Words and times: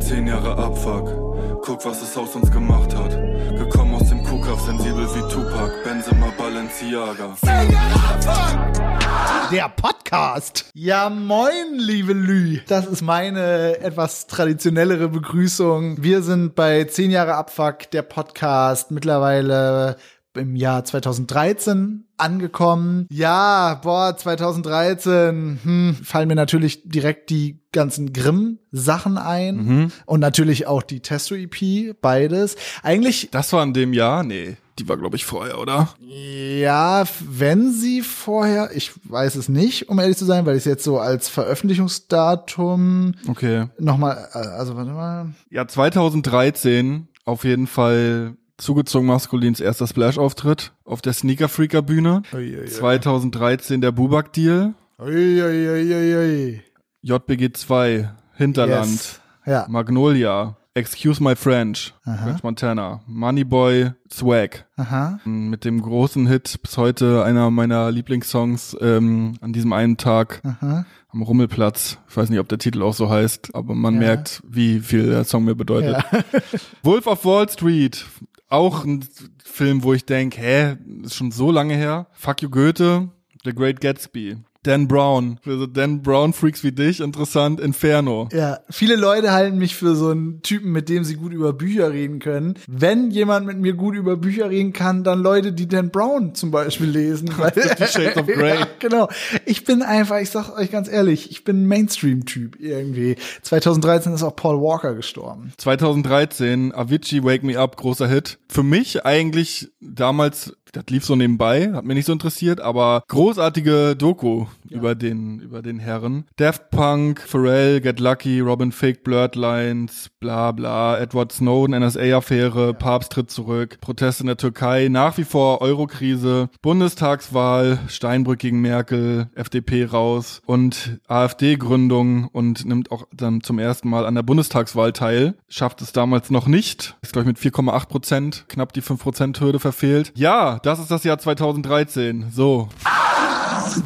Zehn 0.00 0.26
Jahre 0.26 0.56
Abfuck, 0.56 1.62
guck, 1.62 1.84
was 1.84 2.00
es 2.02 2.16
aus 2.16 2.34
uns 2.34 2.50
gemacht 2.50 2.94
hat. 2.94 3.10
Gekommen 3.58 3.94
aus 3.94 4.08
dem 4.08 4.22
Kuhkauf, 4.24 4.60
sensibel 4.60 5.06
wie 5.14 5.20
Tupac, 5.32 5.70
Benzema 5.84 6.32
Balenciaga. 6.38 7.36
Zehn 7.44 7.70
Jahre 7.72 8.14
Abfuck! 8.14 9.50
Der 9.50 9.68
Podcast. 9.68 10.66
Ja, 10.74 11.08
moin, 11.08 11.74
liebe 11.78 12.12
Lü. 12.12 12.60
Das 12.68 12.86
ist 12.86 13.02
meine 13.02 13.80
etwas 13.80 14.26
traditionellere 14.26 15.08
Begrüßung. 15.08 16.02
Wir 16.02 16.22
sind 16.22 16.54
bei 16.54 16.84
10 16.84 17.10
Jahre 17.10 17.34
Abfuck, 17.34 17.90
der 17.90 18.02
Podcast. 18.02 18.90
Mittlerweile 18.90 19.96
im 20.38 20.56
Jahr 20.56 20.84
2013 20.84 22.04
angekommen. 22.16 23.06
Ja, 23.10 23.74
boah, 23.74 24.16
2013 24.16 25.58
hm, 25.62 25.96
fallen 26.02 26.28
mir 26.28 26.34
natürlich 26.34 26.82
direkt 26.84 27.30
die 27.30 27.60
ganzen 27.72 28.12
Grimm-Sachen 28.12 29.18
ein 29.18 29.56
mhm. 29.56 29.92
und 30.06 30.20
natürlich 30.20 30.66
auch 30.66 30.82
die 30.82 31.00
Testo-EP, 31.00 32.00
beides. 32.00 32.56
Eigentlich. 32.82 33.28
Das 33.30 33.52
war 33.52 33.62
in 33.62 33.74
dem 33.74 33.92
Jahr? 33.92 34.24
Nee. 34.24 34.56
Die 34.78 34.88
war, 34.88 34.96
glaube 34.96 35.16
ich, 35.16 35.24
vorher, 35.24 35.58
oder? 35.58 35.88
Ja, 36.00 37.04
wenn 37.20 37.72
sie 37.72 38.00
vorher, 38.00 38.70
ich 38.74 38.92
weiß 39.04 39.34
es 39.34 39.48
nicht, 39.48 39.88
um 39.88 39.98
ehrlich 39.98 40.16
zu 40.16 40.24
sein, 40.24 40.46
weil 40.46 40.54
ich 40.54 40.60
es 40.60 40.66
jetzt 40.66 40.84
so 40.84 41.00
als 41.00 41.28
Veröffentlichungsdatum 41.28 43.14
okay. 43.28 43.66
nochmal, 43.78 44.28
äh, 44.32 44.38
also 44.38 44.76
warte 44.76 44.92
mal. 44.92 45.34
Ja, 45.50 45.66
2013 45.66 47.08
auf 47.24 47.44
jeden 47.44 47.66
Fall 47.66 48.36
zugezogen 48.58 49.06
Maskulins 49.06 49.60
erster 49.60 49.86
Splash-Auftritt 49.86 50.72
auf 50.84 51.00
der 51.00 51.14
Sneaker 51.14 51.48
Freaker 51.48 51.82
Bühne. 51.82 52.22
Ui, 52.34 52.58
ui, 52.58 52.66
2013 52.66 53.80
der 53.80 53.92
Bubak 53.92 54.32
Deal. 54.32 54.74
Ui, 54.98 56.60
JBG 57.02 57.52
2 57.52 58.10
Hinterland. 58.34 58.90
Yes. 58.90 59.20
Ja. 59.46 59.66
Magnolia. 59.68 60.56
Excuse 60.78 61.20
My 61.20 61.34
French, 61.34 61.92
French 62.04 62.44
Montana, 62.44 63.00
Moneyboy, 63.08 63.90
Swag. 64.12 64.64
Aha. 64.76 65.18
Mit 65.24 65.64
dem 65.64 65.82
großen 65.82 66.28
Hit 66.28 66.60
bis 66.62 66.76
heute 66.76 67.24
einer 67.24 67.50
meiner 67.50 67.90
Lieblingssongs 67.90 68.76
ähm, 68.80 69.34
an 69.40 69.52
diesem 69.52 69.72
einen 69.72 69.96
Tag 69.96 70.40
Aha. 70.44 70.86
am 71.08 71.22
Rummelplatz. 71.22 71.98
Ich 72.08 72.16
weiß 72.16 72.30
nicht, 72.30 72.38
ob 72.38 72.48
der 72.48 72.58
Titel 72.58 72.82
auch 72.82 72.94
so 72.94 73.10
heißt, 73.10 73.56
aber 73.56 73.74
man 73.74 73.94
ja. 73.94 74.00
merkt, 74.00 74.40
wie 74.46 74.78
viel 74.78 75.06
der 75.06 75.24
Song 75.24 75.44
mir 75.44 75.56
bedeutet. 75.56 75.96
Ja. 76.12 76.20
Wolf 76.84 77.08
of 77.08 77.24
Wall 77.24 77.48
Street 77.48 78.06
auch 78.48 78.84
ein 78.84 79.04
Film, 79.44 79.82
wo 79.82 79.92
ich 79.92 80.04
denke, 80.04 80.40
hä, 80.40 80.76
ist 81.02 81.14
schon 81.14 81.30
so 81.30 81.50
lange 81.50 81.74
her. 81.74 82.08
Fuck 82.12 82.42
you 82.42 82.50
Goethe, 82.50 83.10
The 83.44 83.52
Great 83.52 83.80
Gatsby. 83.80 84.38
Dan 84.64 84.88
Brown, 84.88 85.38
für 85.42 85.56
so 85.56 85.66
Dan 85.66 86.02
Brown 86.02 86.32
Freaks 86.32 86.64
wie 86.64 86.72
dich, 86.72 87.00
interessant, 87.00 87.60
Inferno. 87.60 88.28
Ja, 88.32 88.58
viele 88.68 88.96
Leute 88.96 89.32
halten 89.32 89.56
mich 89.56 89.76
für 89.76 89.94
so 89.94 90.10
einen 90.10 90.42
Typen, 90.42 90.72
mit 90.72 90.88
dem 90.88 91.04
sie 91.04 91.14
gut 91.14 91.32
über 91.32 91.52
Bücher 91.52 91.92
reden 91.92 92.18
können. 92.18 92.54
Wenn 92.66 93.10
jemand 93.12 93.46
mit 93.46 93.58
mir 93.58 93.74
gut 93.74 93.94
über 93.94 94.16
Bücher 94.16 94.50
reden 94.50 94.72
kann, 94.72 95.04
dann 95.04 95.22
Leute, 95.22 95.52
die 95.52 95.68
Dan 95.68 95.90
Brown 95.90 96.34
zum 96.34 96.50
Beispiel 96.50 96.88
lesen. 96.88 97.28
Fifty 97.54 97.86
Shades 97.86 98.16
of 98.16 98.26
Grey. 98.26 98.48
Ja, 98.58 98.66
genau. 98.78 99.08
Ich 99.44 99.64
bin 99.64 99.82
einfach, 99.82 100.18
ich 100.20 100.30
sag 100.30 100.56
euch 100.56 100.70
ganz 100.70 100.88
ehrlich, 100.88 101.30
ich 101.30 101.44
bin 101.44 101.62
ein 101.62 101.66
Mainstream-Typ 101.66 102.58
irgendwie. 102.58 103.16
2013 103.42 104.14
ist 104.14 104.22
auch 104.22 104.34
Paul 104.34 104.60
Walker 104.60 104.94
gestorben. 104.94 105.52
2013, 105.58 106.74
Avicii 106.74 107.22
Wake 107.22 107.44
Me 107.44 107.58
Up, 107.58 107.76
großer 107.76 108.08
Hit. 108.08 108.38
Für 108.48 108.62
mich 108.62 109.04
eigentlich 109.04 109.70
damals 109.80 110.56
das 110.72 110.84
lief 110.90 111.04
so 111.04 111.16
nebenbei, 111.16 111.72
hat 111.72 111.84
mich 111.84 111.96
nicht 111.96 112.06
so 112.06 112.12
interessiert, 112.12 112.60
aber 112.60 113.02
großartige 113.08 113.96
Doku 113.96 114.46
ja. 114.68 114.78
über 114.78 114.94
den 114.94 115.40
über 115.40 115.62
den 115.62 115.78
Herren. 115.78 116.24
Daft 116.36 116.70
Punk, 116.70 117.20
Pharrell, 117.20 117.80
Get 117.80 118.00
Lucky, 118.00 118.40
Robin 118.40 118.72
Fake, 118.72 119.04
Blurred 119.04 119.36
Lines, 119.36 120.10
bla 120.20 120.52
bla, 120.52 120.98
Edward 120.98 121.32
Snowden, 121.32 121.78
NSA-Affäre, 121.80 122.66
ja. 122.66 122.72
Papst 122.72 123.12
tritt 123.12 123.30
zurück, 123.30 123.78
Proteste 123.80 124.22
in 124.22 124.28
der 124.28 124.36
Türkei, 124.36 124.88
nach 124.88 125.18
wie 125.18 125.24
vor 125.24 125.60
Eurokrise, 125.60 126.48
Bundestagswahl, 126.62 127.78
Steinbrück 127.88 128.38
gegen 128.38 128.60
Merkel, 128.60 129.28
FDP 129.34 129.84
raus 129.84 130.42
und 130.46 130.98
AfD-Gründung 131.06 132.26
und 132.26 132.64
nimmt 132.64 132.90
auch 132.90 133.06
dann 133.12 133.42
zum 133.42 133.58
ersten 133.58 133.88
Mal 133.88 134.06
an 134.06 134.14
der 134.14 134.22
Bundestagswahl 134.22 134.92
teil. 134.92 135.34
Schafft 135.48 135.82
es 135.82 135.92
damals 135.92 136.30
noch 136.30 136.46
nicht, 136.46 136.96
ist 137.02 137.12
glaube 137.12 137.30
ich 137.30 137.42
mit 137.42 137.54
4,8 137.54 137.88
Prozent 137.88 138.44
knapp 138.48 138.72
die 138.72 138.80
5 138.80 139.02
Prozent 139.02 139.40
Hürde 139.40 139.58
verfehlt. 139.58 140.12
Ja, 140.14 140.57
das 140.62 140.78
ist 140.78 140.90
das 140.90 141.04
Jahr 141.04 141.18
2013. 141.18 142.30
So. 142.30 142.68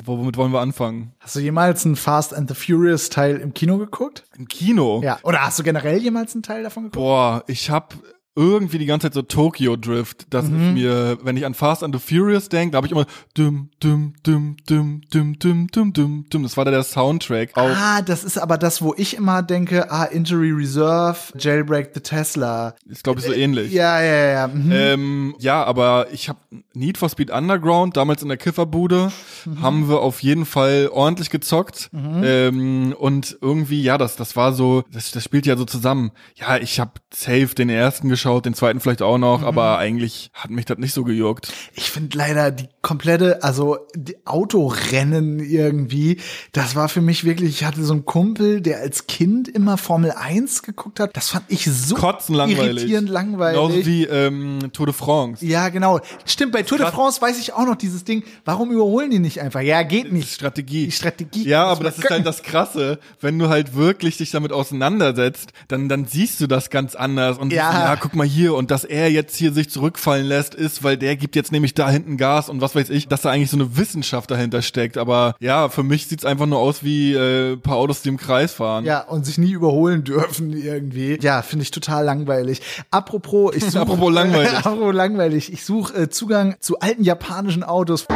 Womit 0.05 0.37
wollen 0.37 0.53
wir 0.53 0.61
anfangen? 0.61 1.13
Hast 1.21 1.37
du 1.37 1.41
jemals 1.41 1.85
einen 1.85 1.97
Fast 1.97 2.35
and 2.35 2.49
the 2.49 2.55
Furious 2.55 3.09
Teil 3.09 3.37
im 3.37 3.53
Kino 3.55 3.79
geguckt? 3.79 4.25
Im 4.37 4.49
Kino? 4.49 5.01
Ja. 5.03 5.19
Oder 5.23 5.43
hast 5.43 5.59
du 5.59 5.63
generell 5.63 5.99
jemals 5.99 6.35
einen 6.35 6.43
Teil 6.43 6.63
davon 6.63 6.85
geguckt? 6.85 6.97
Boah, 6.97 7.45
ich 7.47 7.71
hab 7.71 7.95
irgendwie 8.35 8.79
die 8.79 8.87
ganze 8.87 9.07
Zeit 9.07 9.15
so 9.15 9.23
Tokyo 9.23 9.77
Drift, 9.77 10.27
dass 10.33 10.47
mhm. 10.47 10.69
ich 10.69 10.73
mir, 10.75 11.19
wenn 11.23 11.37
ich 11.37 11.45
an 11.45 11.55
Fast 11.55 11.83
and 11.83 11.95
the 11.95 12.01
Furious 12.01 12.49
denke, 12.49 12.73
da 12.73 12.77
habe 12.77 12.87
ich 12.87 12.93
immer 12.93 13.07
dum 13.35 13.69
dum 13.81 14.15
dum 14.23 14.57
dum 14.67 15.03
dum 15.11 15.39
dum 15.39 15.69
dum 15.69 15.93
dum 15.93 16.25
dum. 16.31 16.43
Das 16.43 16.57
war 16.57 16.65
da 16.65 16.71
der 16.71 16.83
Soundtrack. 16.83 17.51
Auch. 17.57 17.69
Ah, 17.69 18.01
das 18.01 18.25
ist 18.25 18.39
aber 18.39 18.57
das, 18.57 18.81
wo 18.81 18.95
ich 18.97 19.17
immer 19.17 19.43
denke, 19.43 19.91
ah, 19.91 20.05
Injury 20.05 20.51
Reserve, 20.51 21.19
Jailbreak 21.39 21.91
the 21.95 22.01
Tesla. 22.01 22.75
Ist 22.87 23.05
glaube 23.05 23.21
ich 23.21 23.27
so 23.27 23.33
ähnlich. 23.33 23.73
Ja, 23.73 24.03
ja, 24.03 24.31
ja. 24.31 24.49
Mhm. 24.49 24.73
Ähm, 24.73 25.35
ja, 25.39 25.63
aber 25.65 26.07
ich 26.13 26.29
habe 26.29 26.39
Need 26.75 26.99
for 26.99 27.09
Speed 27.09 27.31
Underground 27.31 27.97
damals 27.97 28.23
in 28.23 28.29
der 28.29 28.39
Kifferbude 28.39 29.13
mhm. 29.45 29.63
haben 29.63 29.89
wir 29.89 30.01
auf 30.01 30.23
jeden 30.23 30.47
Fall 30.47 30.89
ordentlich 30.93 31.31
gezockt 31.31 31.91
mhm. 31.93 32.23
ähm, 32.25 32.97
und 32.99 33.37
irgendwie 33.41 33.83
ja, 33.83 33.99
das 33.99 34.17
das 34.17 34.37
war 34.37 34.53
so, 34.53 34.85
das, 34.93 35.11
das 35.11 35.25
spielt 35.25 35.47
ja 35.47 35.57
so 35.57 35.65
zusammen. 35.65 36.13
Ja, 36.37 36.57
ich 36.59 36.81
habe 36.81 36.93
safe 37.13 37.55
den 37.55 37.69
ersten 37.69 38.09
geschaut, 38.09 38.47
den 38.47 38.55
zweiten 38.55 38.81
vielleicht 38.81 39.03
auch 39.03 39.19
noch, 39.19 39.41
mhm. 39.41 39.47
aber 39.47 39.79
eigentlich 39.79 40.31
hat 40.35 40.51
mich 40.51 40.65
das 40.65 40.79
nicht 40.79 40.95
so 40.95 41.05
gejuckt. 41.05 41.53
Ich 41.75 41.91
finde 41.91 42.17
leider 42.17 42.51
die 42.51 42.69
komplette, 42.83 43.43
also 43.43 43.79
die 43.95 44.27
Autorennen 44.27 45.41
irgendwie, 45.41 46.19
das 46.53 46.77
war 46.77 46.89
für 46.89 47.01
mich 47.01 47.25
wirklich, 47.25 47.51
ich 47.51 47.65
hatte 47.65 47.83
so 47.83 47.93
einen 47.93 48.05
Kumpel, 48.05 48.61
der 48.61 48.79
als 48.79 49.07
Kind 49.07 49.49
immer 49.49 49.77
Formel 49.77 50.13
1 50.13 50.63
geguckt 50.63 51.01
hat. 51.01 51.17
Das 51.17 51.31
fand 51.31 51.45
ich 51.49 51.65
so 51.65 51.95
Kotzen 51.95 52.35
langweilig. 52.35 52.83
irritierend 52.83 53.09
langweilig. 53.09 53.61
Genauso 53.61 53.87
wie 53.87 54.05
ähm, 54.05 54.71
Tour 54.73 54.87
de 54.87 54.95
France. 54.95 55.45
Ja, 55.45 55.69
genau. 55.69 56.01
Stimmt, 56.25 56.53
bei 56.53 56.62
Tour 56.65 56.79
de 56.79 56.87
France 56.89 57.21
weiß 57.21 57.39
ich 57.39 57.53
auch 57.53 57.67
noch 57.67 57.77
dieses 57.77 58.05
Ding, 58.05 58.25
warum 58.45 58.71
überholen 58.71 59.11
die 59.11 59.19
nicht 59.19 59.41
einfach? 59.41 59.61
Ja, 59.61 59.83
geht 59.83 60.13
nicht. 60.13 60.33
Strategie. 60.33 60.87
Die 60.87 60.93
Strategie. 60.93 61.47
Ja, 61.47 61.67
aber 61.67 61.85
das 61.85 61.99
ist 61.99 62.11
halt 62.11 62.27
das 62.27 62.43
Krasse, 62.43 62.99
wenn 63.21 63.39
du 63.39 63.49
halt 63.49 63.75
wirklich 63.75 64.17
dich 64.17 64.31
damit 64.31 64.53
auseinandersetzt, 64.53 65.53
dann, 65.69 65.89
dann 65.89 66.07
siehst 66.07 66.41
du 66.41 66.47
das 66.47 66.71
ganz 66.71 66.95
anders 66.95 67.39
und 67.39 67.53
ja. 67.53 67.73
ja, 67.73 67.97
guck 67.97 68.15
mal 68.15 68.27
hier 68.27 68.55
und 68.55 68.71
dass 68.71 68.85
er 68.85 69.11
jetzt 69.11 69.37
hier 69.37 69.53
sich 69.53 69.71
zurückfallen 69.71 70.27
lässt, 70.27 70.55
ist, 70.55 70.83
weil 70.83 70.97
der 70.97 71.17
gibt 71.17 71.37
jetzt 71.37 71.53
nämlich 71.53 71.75
da 71.75 71.91
hinten 71.91 72.17
Gas 72.17 72.49
und 72.49 72.61
was 72.61 72.75
weiß 72.75 72.91
ich, 72.91 73.09
dass 73.09 73.23
da 73.23 73.31
eigentlich 73.31 73.51
so 73.51 73.57
eine 73.57 73.77
Wissenschaft 73.77 74.31
dahinter 74.31 74.63
steckt. 74.63 74.99
Aber 74.99 75.35
ja, 75.41 75.69
für 75.69 75.83
mich 75.83 76.07
sieht's 76.07 76.25
einfach 76.25 76.47
nur 76.47 76.59
aus 76.59 76.83
wie 76.83 77.15
äh, 77.15 77.57
paar 77.57 77.77
Autos, 77.77 78.03
die 78.03 78.09
im 78.09 78.17
Kreis 78.17 78.53
fahren. 78.53 78.85
Ja, 78.85 79.01
und 79.01 79.27
sich 79.27 79.39
nie 79.39 79.53
überholen 79.53 80.05
dürfen 80.05 80.53
irgendwie. 80.53 81.19
Ja, 81.21 81.43
finde 81.43 81.65
ich 81.65 81.71
total 81.71 82.05
langweilig. 82.05 82.61
Apropos, 82.91 83.55
ich 83.55 83.65
suche 83.71 83.81
apropos 83.81 84.13
langweilig. 84.13 84.53
apropos 84.57 84.95
langweilig. 84.95 85.53
Ich 85.53 85.65
suche 85.65 86.03
äh, 86.03 86.09
Zugang 86.09 86.52
zu 86.61 86.79
alten 86.81 87.05
japanischen 87.05 87.63
Autos. 87.63 88.07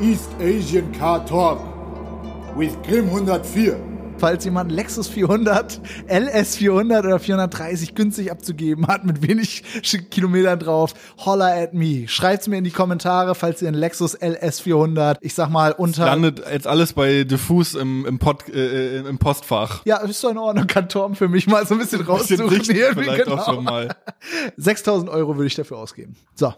East 0.00 0.30
Asian 0.40 0.92
Car 0.92 1.24
Talk 1.26 1.60
with 2.56 2.76
Grimm 2.82 3.08
104 3.10 3.89
falls 4.20 4.44
jemand 4.44 4.70
Lexus 4.70 5.08
400, 5.08 5.80
LS 6.06 6.56
400 6.56 7.06
oder 7.06 7.18
430 7.18 7.94
günstig 7.94 8.30
abzugeben 8.30 8.86
hat 8.86 9.04
mit 9.04 9.26
wenig 9.26 9.64
Kilometern 10.10 10.58
drauf, 10.58 10.94
holla 11.18 11.48
at 11.54 11.72
me. 11.72 12.06
Schreibt's 12.06 12.46
mir 12.46 12.58
in 12.58 12.64
die 12.64 12.70
Kommentare, 12.70 13.34
falls 13.34 13.62
ihr 13.62 13.68
einen 13.68 13.78
Lexus 13.78 14.14
LS 14.14 14.60
400, 14.60 15.18
ich 15.22 15.34
sag 15.34 15.48
mal 15.48 15.72
unter. 15.72 16.04
Das 16.04 16.10
landet 16.10 16.42
jetzt 16.52 16.66
alles 16.66 16.92
bei 16.92 17.24
Diffus 17.24 17.74
im, 17.74 18.04
im, 18.04 18.18
Pod, 18.18 18.48
äh, 18.50 18.98
im 18.98 19.18
Postfach. 19.18 19.84
Ja, 19.86 19.96
ist 19.96 20.22
doch 20.22 20.30
in 20.30 20.38
Ordnung, 20.38 20.66
kann 20.66 20.88
Torben 20.88 21.16
für 21.16 21.28
mich 21.28 21.46
mal 21.46 21.66
so 21.66 21.74
ein 21.74 21.80
bisschen 21.80 22.02
raussuchen. 22.02 22.42
Ein 22.42 22.58
bisschen 22.58 22.76
vielleicht 22.94 23.24
genau. 23.24 23.36
auch 23.36 23.46
schon 23.46 23.64
mal. 23.64 23.96
6000 24.58 25.10
Euro 25.10 25.36
würde 25.36 25.46
ich 25.46 25.54
dafür 25.54 25.78
ausgeben. 25.78 26.14
So. 26.34 26.52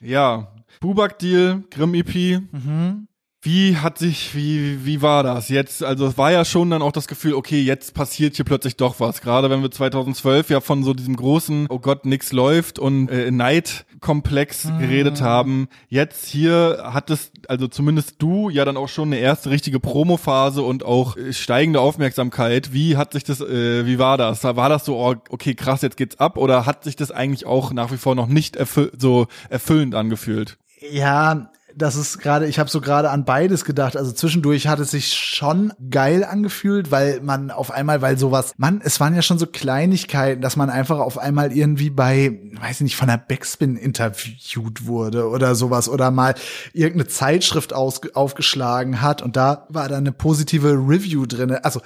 Ja, 0.00 0.48
Bubak-Deal, 0.80 1.62
Grimm-EP. 1.70 2.42
Mhm. 2.52 3.06
Wie 3.44 3.76
hat 3.76 3.98
sich, 3.98 4.34
wie, 4.34 4.86
wie 4.86 5.02
war 5.02 5.22
das 5.22 5.50
jetzt? 5.50 5.84
Also 5.84 6.06
es 6.06 6.16
war 6.16 6.32
ja 6.32 6.46
schon 6.46 6.70
dann 6.70 6.80
auch 6.80 6.92
das 6.92 7.06
Gefühl, 7.06 7.34
okay, 7.34 7.60
jetzt 7.60 7.92
passiert 7.92 8.36
hier 8.36 8.44
plötzlich 8.46 8.78
doch 8.78 9.00
was. 9.00 9.20
Gerade 9.20 9.50
wenn 9.50 9.60
wir 9.60 9.70
2012 9.70 10.48
ja 10.48 10.60
von 10.62 10.82
so 10.82 10.94
diesem 10.94 11.14
großen, 11.14 11.66
oh 11.68 11.78
Gott, 11.78 12.06
nix 12.06 12.32
läuft 12.32 12.78
und 12.78 13.10
äh, 13.10 13.30
Neidkomplex 13.30 14.64
mhm. 14.64 14.78
geredet 14.78 15.20
haben. 15.20 15.68
Jetzt 15.90 16.24
hier 16.24 16.84
hat 16.84 17.10
es, 17.10 17.32
also 17.46 17.68
zumindest 17.68 18.14
du, 18.22 18.48
ja 18.48 18.64
dann 18.64 18.78
auch 18.78 18.88
schon 18.88 19.08
eine 19.08 19.18
erste 19.18 19.50
richtige 19.50 19.78
Promophase 19.78 20.62
und 20.62 20.82
auch 20.82 21.18
äh, 21.18 21.34
steigende 21.34 21.80
Aufmerksamkeit. 21.80 22.72
Wie 22.72 22.96
hat 22.96 23.12
sich 23.12 23.24
das, 23.24 23.42
äh, 23.42 23.84
wie 23.84 23.98
war 23.98 24.16
das? 24.16 24.42
War 24.42 24.70
das 24.70 24.86
so, 24.86 24.96
oh, 24.96 25.16
okay, 25.28 25.54
krass, 25.54 25.82
jetzt 25.82 25.98
geht's 25.98 26.18
ab? 26.18 26.38
Oder 26.38 26.64
hat 26.64 26.82
sich 26.82 26.96
das 26.96 27.10
eigentlich 27.10 27.44
auch 27.44 27.74
nach 27.74 27.92
wie 27.92 27.98
vor 27.98 28.14
noch 28.14 28.26
nicht 28.26 28.56
erfüll 28.56 28.90
so 28.96 29.26
erfüllend 29.50 29.94
angefühlt? 29.94 30.56
Ja, 30.90 31.50
das 31.76 31.96
ist 31.96 32.18
gerade, 32.18 32.46
ich 32.46 32.58
habe 32.58 32.70
so 32.70 32.80
gerade 32.80 33.10
an 33.10 33.24
beides 33.24 33.64
gedacht. 33.64 33.96
Also 33.96 34.12
zwischendurch 34.12 34.66
hat 34.66 34.78
es 34.80 34.90
sich 34.90 35.14
schon 35.14 35.72
geil 35.90 36.24
angefühlt, 36.24 36.90
weil 36.90 37.20
man 37.20 37.50
auf 37.50 37.70
einmal, 37.70 38.02
weil 38.02 38.18
sowas, 38.18 38.54
man, 38.56 38.80
es 38.82 39.00
waren 39.00 39.14
ja 39.14 39.22
schon 39.22 39.38
so 39.38 39.46
Kleinigkeiten, 39.46 40.40
dass 40.40 40.56
man 40.56 40.70
einfach 40.70 40.98
auf 40.98 41.18
einmal 41.18 41.52
irgendwie 41.52 41.90
bei, 41.90 42.38
weiß 42.60 42.76
ich 42.76 42.82
nicht, 42.82 42.96
von 42.96 43.08
der 43.08 43.18
Backspin 43.18 43.76
interviewt 43.76 44.86
wurde 44.86 45.28
oder 45.28 45.54
sowas 45.54 45.88
oder 45.88 46.10
mal 46.10 46.34
irgendeine 46.72 47.08
Zeitschrift 47.08 47.72
aus, 47.72 48.00
aufgeschlagen 48.14 49.00
hat 49.00 49.22
und 49.22 49.36
da 49.36 49.66
war 49.68 49.88
dann 49.88 49.98
eine 49.98 50.12
positive 50.12 50.72
Review 50.72 51.26
drinne. 51.26 51.64
Also 51.64 51.80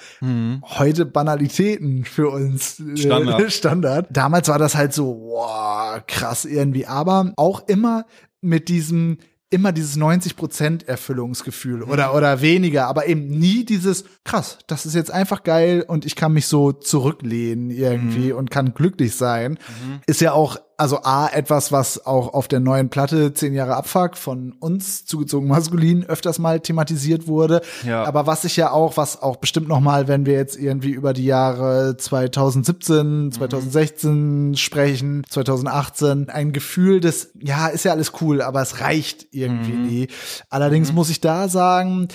heute 0.79 1.06
Banalitäten 1.06 2.05
für 2.05 2.29
uns 2.29 2.81
äh, 2.81 2.96
Standard. 2.96 3.52
Standard. 3.52 4.06
Damals 4.11 4.49
war 4.49 4.58
das 4.58 4.75
halt 4.75 4.93
so, 4.93 5.06
wow, 5.06 6.00
krass 6.06 6.44
irgendwie, 6.44 6.87
aber 6.87 7.32
auch 7.37 7.67
immer 7.69 8.06
mit 8.40 8.69
diesem 8.69 9.19
immer 9.50 9.72
dieses 9.72 9.96
90% 9.96 10.86
Erfüllungsgefühl 10.86 11.82
oder 11.82 12.14
oder 12.14 12.40
weniger, 12.42 12.86
aber 12.86 13.06
eben 13.06 13.26
nie 13.28 13.64
dieses 13.64 14.04
krass, 14.24 14.58
das 14.66 14.84
ist 14.84 14.94
jetzt 14.94 15.10
einfach 15.10 15.42
geil 15.42 15.84
und 15.86 16.04
ich 16.04 16.16
kann 16.16 16.32
mich 16.32 16.46
so 16.46 16.72
zurücklehnen 16.72 17.70
irgendwie 17.70 18.32
und 18.32 18.50
kann 18.50 18.74
glücklich 18.74 19.16
sein. 19.16 19.58
Ist 20.06 20.20
ja 20.20 20.32
auch 20.32 20.58
also 20.78 21.00
A, 21.02 21.26
etwas, 21.26 21.72
was 21.72 22.06
auch 22.06 22.34
auf 22.34 22.46
der 22.46 22.60
neuen 22.60 22.88
Platte 22.88 23.34
zehn 23.34 23.52
Jahre 23.52 23.75
Abfuck 23.75 24.16
von 24.16 24.54
uns 24.60 25.04
zugezogen 25.04 25.48
maskulin 25.48 26.04
öfters 26.04 26.38
mal 26.38 26.60
thematisiert 26.60 27.26
wurde. 27.26 27.62
Ja. 27.84 28.04
Aber 28.04 28.28
was 28.28 28.44
ich 28.44 28.56
ja 28.56 28.70
auch, 28.70 28.96
was 28.96 29.20
auch 29.20 29.36
bestimmt 29.36 29.66
noch 29.66 29.80
mal, 29.80 30.06
wenn 30.06 30.25
wir 30.25 30.34
jetzt 30.34 30.56
irgendwie 30.56 30.90
über 30.90 31.12
die 31.12 31.25
Jahre 31.25 31.96
2017, 31.96 33.32
2016 33.32 34.54
sprechen, 34.56 35.25
2018, 35.28 36.28
ein 36.30 36.52
Gefühl 36.52 37.00
des, 37.00 37.32
ja, 37.42 37.66
ist 37.66 37.84
ja 37.84 37.90
alles 37.90 38.12
cool, 38.20 38.40
aber 38.40 38.62
es 38.62 38.80
reicht 38.80 39.26
irgendwie 39.32 39.72
nie. 39.72 40.08
Allerdings 40.48 40.92
muss 40.92 41.10
ich 41.10 41.20
da 41.20 41.48
sagen, 41.48 42.06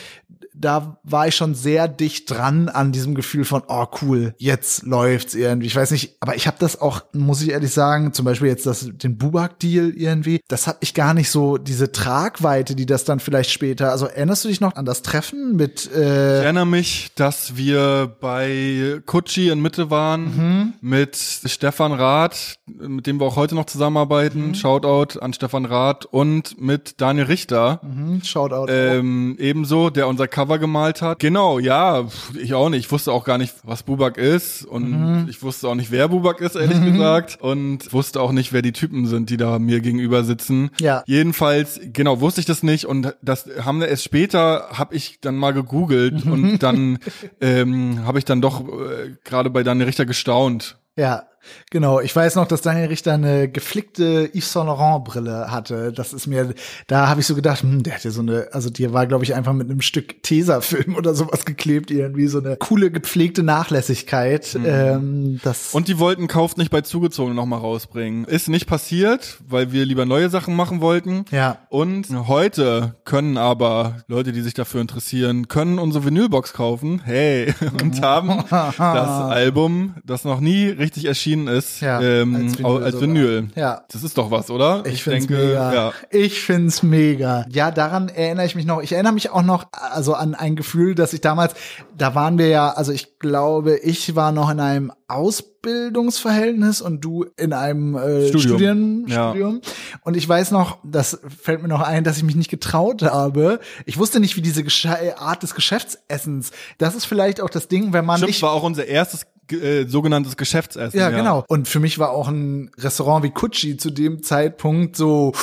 da 0.54 0.98
war 1.04 1.28
ich 1.28 1.36
schon 1.36 1.56
sehr 1.56 1.88
dicht 1.88 2.30
dran 2.30 2.70
an 2.70 2.92
diesem 2.92 3.16
Gefühl 3.16 3.46
von, 3.46 3.64
oh 3.68 3.86
cool, 4.02 4.34
jetzt 4.38 4.84
läuft's 4.84 5.36
irgendwie. 5.36 5.68
Ich 5.68 5.76
weiß 5.76 5.92
nicht, 5.92 6.18
aber 6.20 6.36
ich 6.36 6.48
habe 6.48 6.58
das 6.60 6.80
auch, 6.80 7.02
muss 7.14 7.42
ich 7.42 7.52
ehrlich 7.52 7.72
sagen, 7.72 8.14
zum 8.14 8.26
Beispiel 8.26 8.48
jetzt 8.50 8.66
das, 8.66 8.90
den 8.94 9.18
Bubak-Deal 9.18 9.92
irgendwie, 9.96 10.42
das 10.48 10.68
hat 10.68 10.78
ich 10.82 10.94
gar 10.94 11.14
nicht 11.14 11.30
so, 11.30 11.58
diese 11.58 11.92
Tragweite, 11.92 12.76
die 12.76 12.86
das 12.86 13.04
dann 13.04 13.20
vielleicht 13.20 13.52
später, 13.52 13.92
also 13.92 14.06
erinnerst 14.06 14.44
du 14.46 14.50
dich 14.50 14.62
noch 14.62 14.76
an 14.76 14.86
das 14.86 15.02
Treffen 15.02 15.56
mit, 15.56 15.90
Ich 15.92 15.98
äh, 15.98 16.44
erinnere 16.44 16.66
mich, 16.66 17.12
dass 17.16 17.56
wir 17.58 18.16
bei 18.20 19.02
Kutschi 19.06 19.50
in 19.50 19.62
Mitte 19.62 19.90
waren 19.90 20.74
mit 20.82 21.16
Stefan 21.16 21.92
Rath, 21.92 22.60
mit 22.66 23.08
dem 23.08 23.20
wir 23.20 23.26
auch 23.28 23.36
heute 23.36 23.56
noch 23.56 23.66
zusammenarbeiten. 23.66 24.56
Shoutout 24.56 25.20
an 25.20 25.34
Stefan 25.34 25.66
Rath 25.66 26.06
und 26.06 26.60
mit 26.60 27.00
Daniel 27.02 27.26
Richter. 27.26 27.80
hm, 27.82 28.22
Shoutout. 28.24 28.72
Ähm, 28.72 29.36
ebenso, 29.40 29.90
der 29.90 30.08
unser 30.08 30.28
Cover 30.34 30.58
gemalt 30.58 31.02
hat. 31.02 31.20
Genau, 31.20 31.60
ja, 31.60 32.06
ich 32.38 32.56
auch 32.56 32.70
nicht. 32.70 32.86
Ich 32.86 32.92
wusste 32.92 33.12
auch 33.12 33.24
gar 33.24 33.38
nicht, 33.38 33.54
was 33.64 33.84
Bubak 33.84 34.18
ist 34.18 34.66
und 34.66 35.28
ich 35.30 35.44
wusste 35.44 35.70
auch 35.70 35.76
nicht, 35.76 35.92
wer 35.92 36.08
Bubak 36.10 36.42
ist, 36.42 36.56
ehrlich 36.56 36.84
gesagt. 36.84 37.38
Und 37.40 37.94
wusste 37.94 38.20
auch 38.20 38.32
nicht, 38.32 38.52
wer 38.52 38.64
die 38.64 38.72
Typen 38.72 39.06
sind, 39.06 39.30
die 39.30 39.38
da 39.38 39.60
mir 39.60 39.80
gegenüber 39.80 40.24
sitzen. 40.24 40.72
Ja. 40.80 41.04
Jedenfalls, 41.06 41.80
genau, 41.94 42.20
wusste 42.20 42.42
ich 42.42 42.48
das 42.48 42.64
nicht 42.64 42.86
und 42.86 43.16
das 43.22 43.48
haben 43.64 43.80
wir 43.80 43.88
erst 43.88 44.04
später, 44.04 44.70
habe 44.74 44.96
ich 44.96 45.20
dann 45.22 45.36
mal 45.36 45.54
gegoogelt 45.54 46.26
und 46.26 46.60
dann 46.60 46.98
ähm, 47.42 48.04
habe 48.06 48.18
ich 48.18 48.26
dann 48.26 48.42
doch 48.42 48.62
äh, 48.62 49.16
gerade 49.24 49.52
bei 49.52 49.62
Daniel 49.62 49.86
Richter 49.86 50.08
gestaunt. 50.08 50.78
Ja, 50.96 51.24
genau. 51.70 52.00
Ich 52.00 52.16
weiß 52.16 52.36
noch, 52.36 52.48
dass 52.48 52.62
Daniel 52.62 52.88
Richter 52.88 53.14
eine 53.14 53.50
geflickte 53.50 54.30
Yves 54.34 54.52
Saint 54.52 54.68
Laurent 54.68 55.04
Brille 55.06 55.52
hatte. 55.52 55.92
Das 55.92 56.14
ist 56.14 56.28
mir, 56.28 56.54
da 56.88 57.08
habe 57.08 57.22
ich 57.22 57.28
so 57.28 57.36
gedacht, 57.36 57.62
hm, 57.62 57.84
der 57.84 57.96
hatte 57.96 58.12
so 58.12 58.22
eine, 58.22 58.48
also 58.52 58.70
die 58.70 58.92
war, 58.94 59.08
glaube 59.08 59.24
ich, 59.24 59.36
einfach 59.36 59.54
mit 59.54 59.70
einem 59.70 59.82
Stück 59.82 60.24
Tesafilm 60.24 60.96
oder 60.98 61.14
sowas 61.14 61.46
geklebt, 61.46 61.92
irgendwie 61.92 62.28
so 62.28 62.40
eine 62.40 62.58
coole 62.58 62.92
gepflegte 62.92 63.44
Nachlässigkeit. 63.44 64.58
Ähm, 64.66 65.40
das 65.44 65.74
Und 65.74 65.88
die 65.88 66.00
wollten 66.00 66.28
Kauft 66.28 66.58
nicht 66.58 66.72
bei 66.72 66.82
Zugezogen 66.82 67.36
nochmal 67.36 67.60
rausbringen. 67.60 68.26
Ist 68.26 68.50
nicht 68.50 68.68
passiert, 68.68 69.40
weil 69.48 69.72
wir 69.72 69.86
lieber 69.86 70.06
neue 70.06 70.30
Sachen 70.30 70.56
machen 70.56 70.82
wollten. 70.82 71.26
Ja. 71.32 71.60
Und 71.70 72.08
heute 72.28 72.96
können 73.06 73.38
aber 73.38 73.98
Leute, 74.08 74.32
die 74.32 74.42
sich 74.42 74.54
dafür 74.54 74.82
interessieren, 74.82 75.48
können 75.48 75.80
unsere 75.80 76.06
Vinylbox 76.06 76.54
kaufen. 76.54 77.02
Hey. 77.04 77.54
Und 77.82 78.02
haben 78.02 78.44
das 78.50 78.78
Album, 78.78 79.96
das 80.04 80.24
noch 80.24 80.40
nie 80.40 80.68
richtig 80.68 81.06
erschienen 81.34 81.48
ist, 81.48 81.82
Ja, 81.82 82.02
ähm, 82.02 82.36
als 82.36 82.58
Vinyl. 82.60 82.84
Als. 82.84 83.02
Vinyl. 83.02 83.48
Ja. 83.56 83.84
Das 83.92 84.04
ist 84.04 84.18
doch 84.18 84.32
was, 84.32 84.50
oder? 84.50 84.84
Ich 84.86 85.04
find's 85.04 85.30
mega. 85.30 85.74
ja. 85.74 85.94
Ich 86.12 86.42
find's 86.42 86.84
mega. 86.84 87.46
Ja, 87.50 87.72
daran 87.72 88.10
erinnere 88.10 88.46
ich 88.46 88.56
mich 88.56 88.66
noch. 88.66 88.82
Ich 88.82 88.92
erinnere 88.94 89.14
mich 89.14 89.30
auch 89.32 89.42
noch, 89.44 89.66
also 89.72 90.14
an 90.14 90.36
ein 90.36 90.56
Gefühl, 90.56 90.96
dass 90.96 91.14
ich 91.14 91.22
damals, 91.22 91.54
da 91.98 92.16
waren 92.16 92.38
wir 92.38 92.48
ja, 92.48 92.70
also 92.72 92.92
ich 92.92 93.20
glaube, 93.20 93.78
ich 93.78 94.16
war 94.16 94.32
noch 94.32 94.50
in 94.50 94.60
einem 94.60 94.92
Ausbildungsverhältnis 95.08 96.82
und 96.82 97.02
du 97.02 97.26
in 97.38 97.54
einem 97.54 97.96
äh, 97.96 98.28
Studium. 98.28 98.42
Studien, 98.42 99.06
Ja. 99.08 99.30
Studium. 99.30 99.62
Und 100.04 100.18
ich 100.18 100.28
weiß 100.28 100.52
noch, 100.52 100.78
das 100.84 101.20
fällt 101.42 101.62
mir 101.62 101.68
noch 101.68 101.82
ein, 101.82 102.04
dass 102.04 102.18
ich 102.18 102.24
mich 102.24 102.36
nicht 102.36 102.50
getraut 102.50 103.02
habe. 103.04 103.60
Ich 103.86 103.98
wusste 103.98 104.20
nicht, 104.20 104.36
wie 104.36 104.42
diese 104.42 104.64
Gesche 104.64 105.18
Art 105.20 105.44
des 105.44 105.56
Geschäftsessens. 105.56 106.52
Das 106.78 106.96
ist 106.96 107.06
vielleicht 107.06 107.42
auch 107.42 107.50
das 107.50 107.68
Ding, 107.68 107.94
wenn 107.94 108.06
man 108.06 108.18
Stimmt, 108.18 108.30
nicht 108.30 108.42
war 108.42 108.52
auch 108.52 108.64
unser 108.64 108.86
erstes 108.86 109.26
äh, 109.54 109.88
sogenanntes 109.88 110.38
Geschäftsessen. 110.38 111.00
ja, 111.00 111.10
genau. 111.10 111.44
Und 111.48 111.68
für 111.68 111.80
mich 111.80 112.00
war 112.00 112.12
auch 112.12 112.28
ein 112.28 112.72
Restaurant 112.78 113.24
wie 113.24 113.32
Kutschi 113.32 113.78
zu 113.78 113.90
dem 113.92 114.24
Zeitpunkt 114.24 114.96
so 114.96 115.34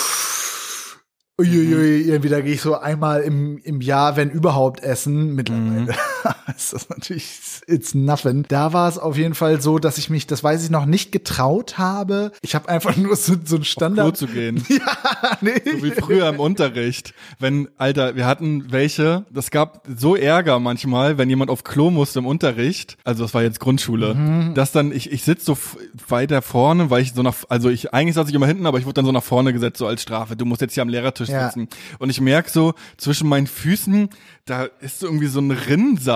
Uiuiui, 1.40 2.02
irgendwie, 2.02 2.28
da 2.28 2.40
gehe 2.42 2.52
ich 2.52 2.60
so 2.60 2.76
einmal 2.76 3.22
im, 3.22 3.58
im 3.58 3.80
Jahr, 3.80 4.16
wenn 4.16 4.30
überhaupt, 4.30 4.82
essen. 4.82 5.34
Mittlerweile 5.34 5.94
ist 6.56 6.72
das 6.72 6.88
natürlich, 6.88 7.28
it's 7.66 7.94
nothing. 7.94 8.44
Da 8.48 8.72
war 8.72 8.88
es 8.88 8.98
auf 8.98 9.16
jeden 9.16 9.34
Fall 9.34 9.60
so, 9.60 9.78
dass 9.78 9.98
ich 9.98 10.10
mich, 10.10 10.26
das 10.26 10.42
weiß 10.44 10.64
ich 10.64 10.70
noch, 10.70 10.86
nicht 10.86 11.12
getraut 11.12 11.78
habe. 11.78 12.32
Ich 12.42 12.54
habe 12.54 12.68
einfach 12.68 12.96
nur 12.96 13.16
so, 13.16 13.34
so 13.44 13.56
ein 13.56 13.62
Klo 13.62 13.64
Standard. 13.64 14.16
zu 14.16 14.26
gehen. 14.26 14.64
ja, 14.68 15.36
nee. 15.40 15.60
So 15.64 15.82
wie 15.84 15.90
früher 15.90 16.28
im 16.28 16.40
Unterricht. 16.40 17.14
Wenn, 17.38 17.68
Alter, 17.78 18.16
wir 18.16 18.26
hatten 18.26 18.70
welche, 18.72 19.24
das 19.30 19.50
gab 19.50 19.86
so 19.96 20.16
Ärger 20.16 20.58
manchmal, 20.58 21.18
wenn 21.18 21.28
jemand 21.30 21.50
auf 21.50 21.64
Klo 21.64 21.90
musste 21.90 22.18
im 22.18 22.26
Unterricht, 22.26 22.96
also 23.04 23.24
das 23.24 23.34
war 23.34 23.42
jetzt 23.42 23.60
Grundschule, 23.60 24.14
Mhm. 24.14 24.54
dass 24.54 24.72
dann, 24.72 24.92
ich, 24.92 25.10
ich 25.12 25.22
sitze 25.24 25.46
so 25.46 25.58
weiter 26.08 26.42
vorne, 26.42 26.90
weil 26.90 27.02
ich 27.02 27.12
so 27.12 27.22
nach, 27.22 27.34
also 27.48 27.68
ich, 27.70 27.92
eigentlich 27.94 28.14
saß 28.14 28.28
ich 28.28 28.34
immer 28.34 28.46
hinten, 28.46 28.66
aber 28.66 28.78
ich 28.78 28.84
wurde 28.84 28.94
dann 28.94 29.04
so 29.06 29.12
nach 29.12 29.22
vorne 29.22 29.52
gesetzt, 29.52 29.78
so 29.78 29.86
als 29.86 30.02
Strafe. 30.02 30.36
Du 30.36 30.44
musst 30.44 30.60
jetzt 30.60 30.74
hier 30.74 30.82
am 30.82 30.88
Lehrertisch 30.88 31.28
Ja. 31.28 31.46
sitzen. 31.46 31.68
Und 31.98 32.10
ich 32.10 32.20
merk 32.20 32.48
so, 32.48 32.74
zwischen 32.96 33.28
meinen 33.28 33.46
Füßen, 33.46 34.10
da 34.46 34.64
ist 34.80 35.00
so 35.00 35.06
irgendwie 35.06 35.26
so 35.26 35.40
ein 35.40 35.50
Rinnsal, 35.50 36.09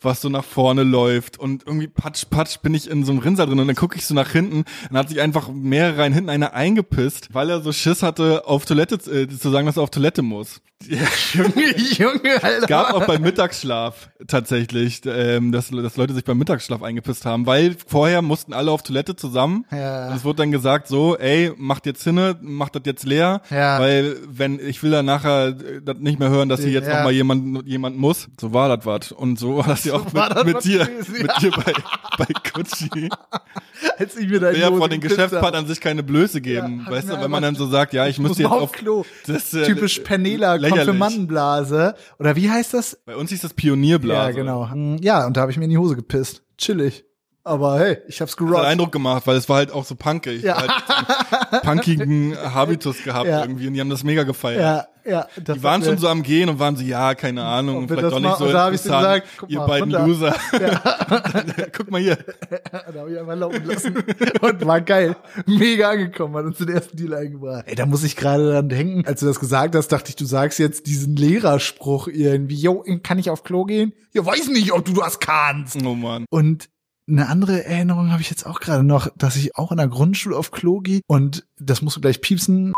was 0.00 0.20
so 0.20 0.28
nach 0.28 0.44
vorne 0.44 0.82
läuft. 0.82 1.38
Und 1.38 1.66
irgendwie 1.66 1.88
patsch, 1.88 2.24
patsch 2.30 2.58
bin 2.60 2.74
ich 2.74 2.88
in 2.88 3.04
so 3.04 3.12
einem 3.12 3.20
Rinnsal 3.20 3.46
drin 3.46 3.60
und 3.60 3.66
dann 3.66 3.76
gucke 3.76 3.96
ich 3.96 4.06
so 4.06 4.14
nach 4.14 4.30
hinten. 4.30 4.64
Dann 4.88 4.98
hat 4.98 5.08
sich 5.08 5.20
einfach 5.20 5.48
mehrere 5.48 5.98
Reihen 5.98 6.12
hinten 6.12 6.30
einer 6.30 6.54
eingepisst, 6.54 7.28
weil 7.32 7.50
er 7.50 7.60
so 7.60 7.72
Schiss 7.72 8.02
hatte, 8.02 8.46
auf 8.46 8.64
Toilette 8.64 8.96
äh, 9.10 9.28
zu 9.28 9.50
sagen, 9.50 9.66
dass 9.66 9.76
er 9.76 9.82
auf 9.82 9.90
Toilette 9.90 10.22
muss. 10.22 10.60
Junge, 10.88 11.76
Junge, 11.76 12.42
Alter. 12.42 12.66
Gab 12.66 12.94
auch 12.94 13.06
beim 13.06 13.22
Mittagsschlaf 13.22 14.08
tatsächlich, 14.26 15.02
ähm, 15.06 15.52
dass, 15.52 15.70
dass 15.70 15.96
Leute 15.96 16.14
sich 16.14 16.24
beim 16.24 16.38
Mittagsschlaf 16.38 16.82
eingepisst 16.82 17.24
haben, 17.24 17.46
weil 17.46 17.76
vorher 17.86 18.22
mussten 18.22 18.52
alle 18.52 18.70
auf 18.70 18.82
Toilette 18.82 19.16
zusammen. 19.16 19.64
Ja. 19.70 20.08
Und 20.08 20.16
es 20.16 20.24
wurde 20.24 20.38
dann 20.38 20.52
gesagt 20.52 20.88
so, 20.88 21.16
ey, 21.16 21.52
macht 21.56 21.86
jetzt 21.86 22.02
hinne, 22.04 22.36
macht 22.40 22.74
das 22.74 22.82
jetzt 22.86 23.04
leer, 23.04 23.42
Ja. 23.50 23.78
weil 23.80 24.16
wenn 24.28 24.58
ich 24.58 24.82
will 24.82 24.90
dann 24.90 25.06
nachher 25.06 25.48
äh, 25.48 25.80
das 25.84 25.96
nicht 25.98 26.18
mehr 26.18 26.30
hören, 26.30 26.48
dass 26.48 26.60
hier 26.60 26.70
jetzt 26.72 26.88
Ja. 26.88 26.98
noch 26.98 27.04
mal 27.04 27.12
jemand 27.12 27.66
jemand 27.66 27.96
muss. 27.96 28.28
So 28.40 28.52
war 28.52 28.74
das 28.74 28.84
was 28.86 29.12
und 29.12 29.38
so 29.38 29.58
war 29.58 29.66
das 29.66 29.84
ja 29.84 29.94
auch 29.94 30.12
mit, 30.12 30.44
mit 30.54 30.64
dir, 30.64 30.86
gewesen, 30.86 31.12
mit 31.22 31.26
ja. 31.32 31.38
dir 31.38 31.50
bei 31.52 31.72
bei 32.18 32.26
Kutschi. 32.52 33.08
Als 33.98 34.16
ich 34.16 34.28
mir 34.28 34.40
da 34.40 34.50
Ja, 34.50 34.68
von 34.72 34.90
den. 34.90 35.00
Geschäftspartnern 35.00 35.66
sich 35.66 35.80
keine 35.80 36.02
Blöße 36.02 36.40
geben, 36.40 36.82
Ja, 36.86 36.92
weißt 36.92 37.10
du, 37.10 37.20
wenn 37.20 37.30
man 37.30 37.42
dann 37.42 37.54
so 37.56 37.66
sagt, 37.66 37.92
ja, 37.92 38.06
ich 38.06 38.18
muss 38.18 38.38
jetzt 38.38 38.50
auf 38.50 38.72
Klo. 38.72 39.04
Das, 39.26 39.52
äh, 39.52 39.64
Typisch 39.64 39.98
lächerlich. 39.98 40.73
Konfirmandenblase. 40.76 41.94
Oder 42.18 42.36
wie 42.36 42.50
heißt 42.50 42.74
das? 42.74 42.98
Bei 43.06 43.16
uns 43.16 43.30
hieß 43.30 43.40
das 43.42 43.54
Pionierblase. 43.54 44.30
Ja, 44.30 44.34
genau. 44.36 44.70
Hm, 44.70 44.98
Ja, 45.02 45.26
und 45.26 45.36
da 45.36 45.42
habe 45.42 45.50
ich 45.52 45.58
mir 45.58 45.64
in 45.64 45.70
die 45.70 45.78
Hose 45.78 45.96
gepisst. 45.96 46.42
Chillig. 46.58 47.04
Aber 47.46 47.78
hey, 47.78 47.98
ich 48.08 48.20
hab's 48.22 48.32
hat 48.32 48.38
gerockt. 48.38 48.64
Eindruck 48.64 48.90
gemacht, 48.92 49.26
weil 49.26 49.36
es 49.36 49.48
war 49.50 49.56
halt 49.56 49.70
auch 49.70 49.84
so 49.84 49.94
punkig. 49.96 50.42
Ja. 50.42 50.56
Halt 50.56 51.62
punkigen 51.62 52.36
Habitus 52.54 53.02
gehabt 53.02 53.26
Ja. 53.26 53.42
irgendwie 53.42 53.66
und 53.66 53.74
die 53.74 53.80
haben 53.80 53.90
das 53.90 54.02
mega 54.04 54.22
gefeiert. 54.22 54.60
Ja, 54.62 54.86
ja. 55.04 55.26
Das 55.42 55.56
Die 55.56 55.62
waren 55.62 55.82
schon 55.82 55.98
so 55.98 56.08
am 56.08 56.22
Gehen 56.22 56.48
und 56.48 56.58
waren 56.58 56.76
so, 56.76 56.82
ja, 56.82 57.14
keine 57.14 57.44
Ahnung, 57.44 57.88
vielleicht 57.88 58.12
doch 58.12 58.20
nicht 58.20 58.36
so 58.36 58.46
und 58.46 58.52
da 58.52 58.68
interessant, 58.68 59.24
gesagt, 59.24 59.28
guck 59.38 59.50
ihr 59.50 59.58
mal, 59.58 59.66
beiden 59.66 59.94
runter. 59.94 60.06
Loser. 60.06 60.36
Guck 61.72 61.90
mal 61.90 62.00
hier. 62.00 62.18
Da 62.70 63.00
habe 63.00 63.12
ich 63.12 63.18
einfach 63.18 63.36
laufen 63.36 63.64
lassen. 63.64 63.96
Und 64.40 64.66
war 64.66 64.80
geil. 64.80 65.16
Mega 65.46 65.90
angekommen, 65.90 66.36
hat 66.36 66.44
uns 66.44 66.58
den 66.58 66.68
ersten 66.68 66.96
Deal 66.96 67.14
eingebracht. 67.14 67.64
Ey, 67.66 67.74
da 67.74 67.86
muss 67.86 68.04
ich 68.04 68.16
gerade 68.16 68.50
dran 68.50 68.68
denken. 68.68 69.06
Als 69.06 69.20
du 69.20 69.26
das 69.26 69.40
gesagt 69.40 69.74
hast, 69.74 69.88
dachte 69.88 70.10
ich, 70.10 70.16
du 70.16 70.24
sagst 70.24 70.58
jetzt 70.58 70.86
diesen 70.86 71.16
Lehrerspruch 71.16 72.08
irgendwie. 72.08 72.56
Jo, 72.56 72.84
kann 73.02 73.18
ich 73.18 73.30
auf 73.30 73.42
Klo 73.42 73.64
gehen? 73.64 73.92
Ja, 74.12 74.24
weiß 74.24 74.48
nicht, 74.48 74.72
ob 74.72 74.84
du 74.84 74.92
das 74.94 75.18
kannst. 75.18 75.76
Oh 75.84 75.94
Mann. 75.94 76.26
Und 76.30 76.68
eine 77.08 77.28
andere 77.28 77.64
Erinnerung 77.64 78.10
habe 78.12 78.22
ich 78.22 78.30
jetzt 78.30 78.46
auch 78.46 78.60
gerade 78.60 78.84
noch, 78.84 79.08
dass 79.16 79.36
ich 79.36 79.56
auch 79.56 79.70
in 79.70 79.76
der 79.76 79.88
Grundschule 79.88 80.36
auf 80.36 80.50
Klo 80.50 80.80
gehe 80.80 81.00
und 81.06 81.44
das 81.58 81.82
musst 81.82 81.96
du 81.96 82.00
gleich 82.00 82.20
piepsen. 82.20 82.74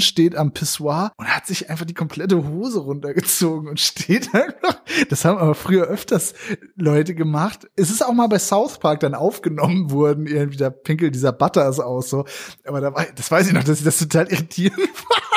Steht 0.00 0.36
am 0.36 0.52
Pissoir 0.52 1.12
und 1.16 1.26
hat 1.26 1.46
sich 1.46 1.70
einfach 1.70 1.84
die 1.84 1.94
komplette 1.94 2.48
Hose 2.48 2.80
runtergezogen 2.80 3.68
und 3.68 3.80
steht 3.80 4.34
einfach. 4.34 4.80
Das 5.08 5.24
haben 5.24 5.38
aber 5.38 5.54
früher 5.54 5.84
öfters 5.84 6.34
Leute 6.76 7.14
gemacht. 7.14 7.68
Es 7.76 7.90
ist 7.90 8.04
auch 8.04 8.12
mal 8.12 8.28
bei 8.28 8.38
South 8.38 8.78
Park 8.78 9.00
dann 9.00 9.14
aufgenommen 9.14 9.90
worden, 9.90 10.26
irgendwie 10.26 10.58
da 10.58 10.70
pinkelt 10.70 11.14
dieser 11.14 11.32
Butters 11.32 11.80
aus 11.80 12.10
so. 12.10 12.24
Aber 12.64 12.80
da 12.80 12.94
war, 12.94 13.06
das 13.14 13.30
weiß 13.30 13.48
ich 13.48 13.52
noch, 13.52 13.64
dass 13.64 13.78
ich 13.78 13.84
das 13.84 13.98
total 13.98 14.26
irritierend 14.28 14.88
fand 14.94 15.30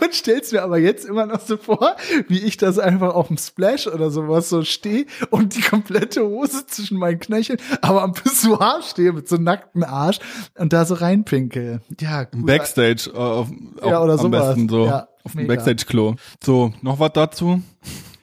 und 0.00 0.14
stell's 0.14 0.52
mir 0.52 0.62
aber 0.62 0.78
jetzt 0.78 1.04
immer 1.04 1.26
noch 1.26 1.40
so 1.40 1.56
vor, 1.56 1.96
wie 2.28 2.38
ich 2.38 2.56
das 2.56 2.78
einfach 2.78 3.14
auf 3.14 3.28
dem 3.28 3.38
Splash 3.38 3.86
oder 3.86 4.10
sowas 4.10 4.48
so 4.48 4.62
stehe 4.62 5.06
und 5.30 5.56
die 5.56 5.60
komplette 5.60 6.24
Hose 6.24 6.66
zwischen 6.66 6.98
meinen 6.98 7.18
Knöcheln, 7.18 7.58
aber 7.82 8.02
am 8.02 8.12
Pissoir 8.12 8.80
stehe 8.82 9.12
mit 9.12 9.28
so 9.28 9.36
nacktem 9.36 9.82
Arsch 9.82 10.18
und 10.56 10.72
da 10.72 10.84
so 10.84 10.94
reinpinkel. 10.94 11.80
Ja, 12.00 12.24
gut. 12.24 12.46
Backstage 12.46 13.10
äh, 13.12 13.16
auf, 13.16 13.48
auf, 13.80 13.90
Ja, 13.90 14.00
oder 14.04 14.14
am 14.14 14.20
sowas. 14.20 14.48
besten 14.48 14.68
so 14.68 14.86
Ja, 14.86 15.08
auf 15.24 15.32
dem. 15.34 15.46
Backstage-Klo. 15.46 16.14
So, 16.42 16.72
noch 16.82 16.98
was 16.98 17.12
dazu? 17.12 17.62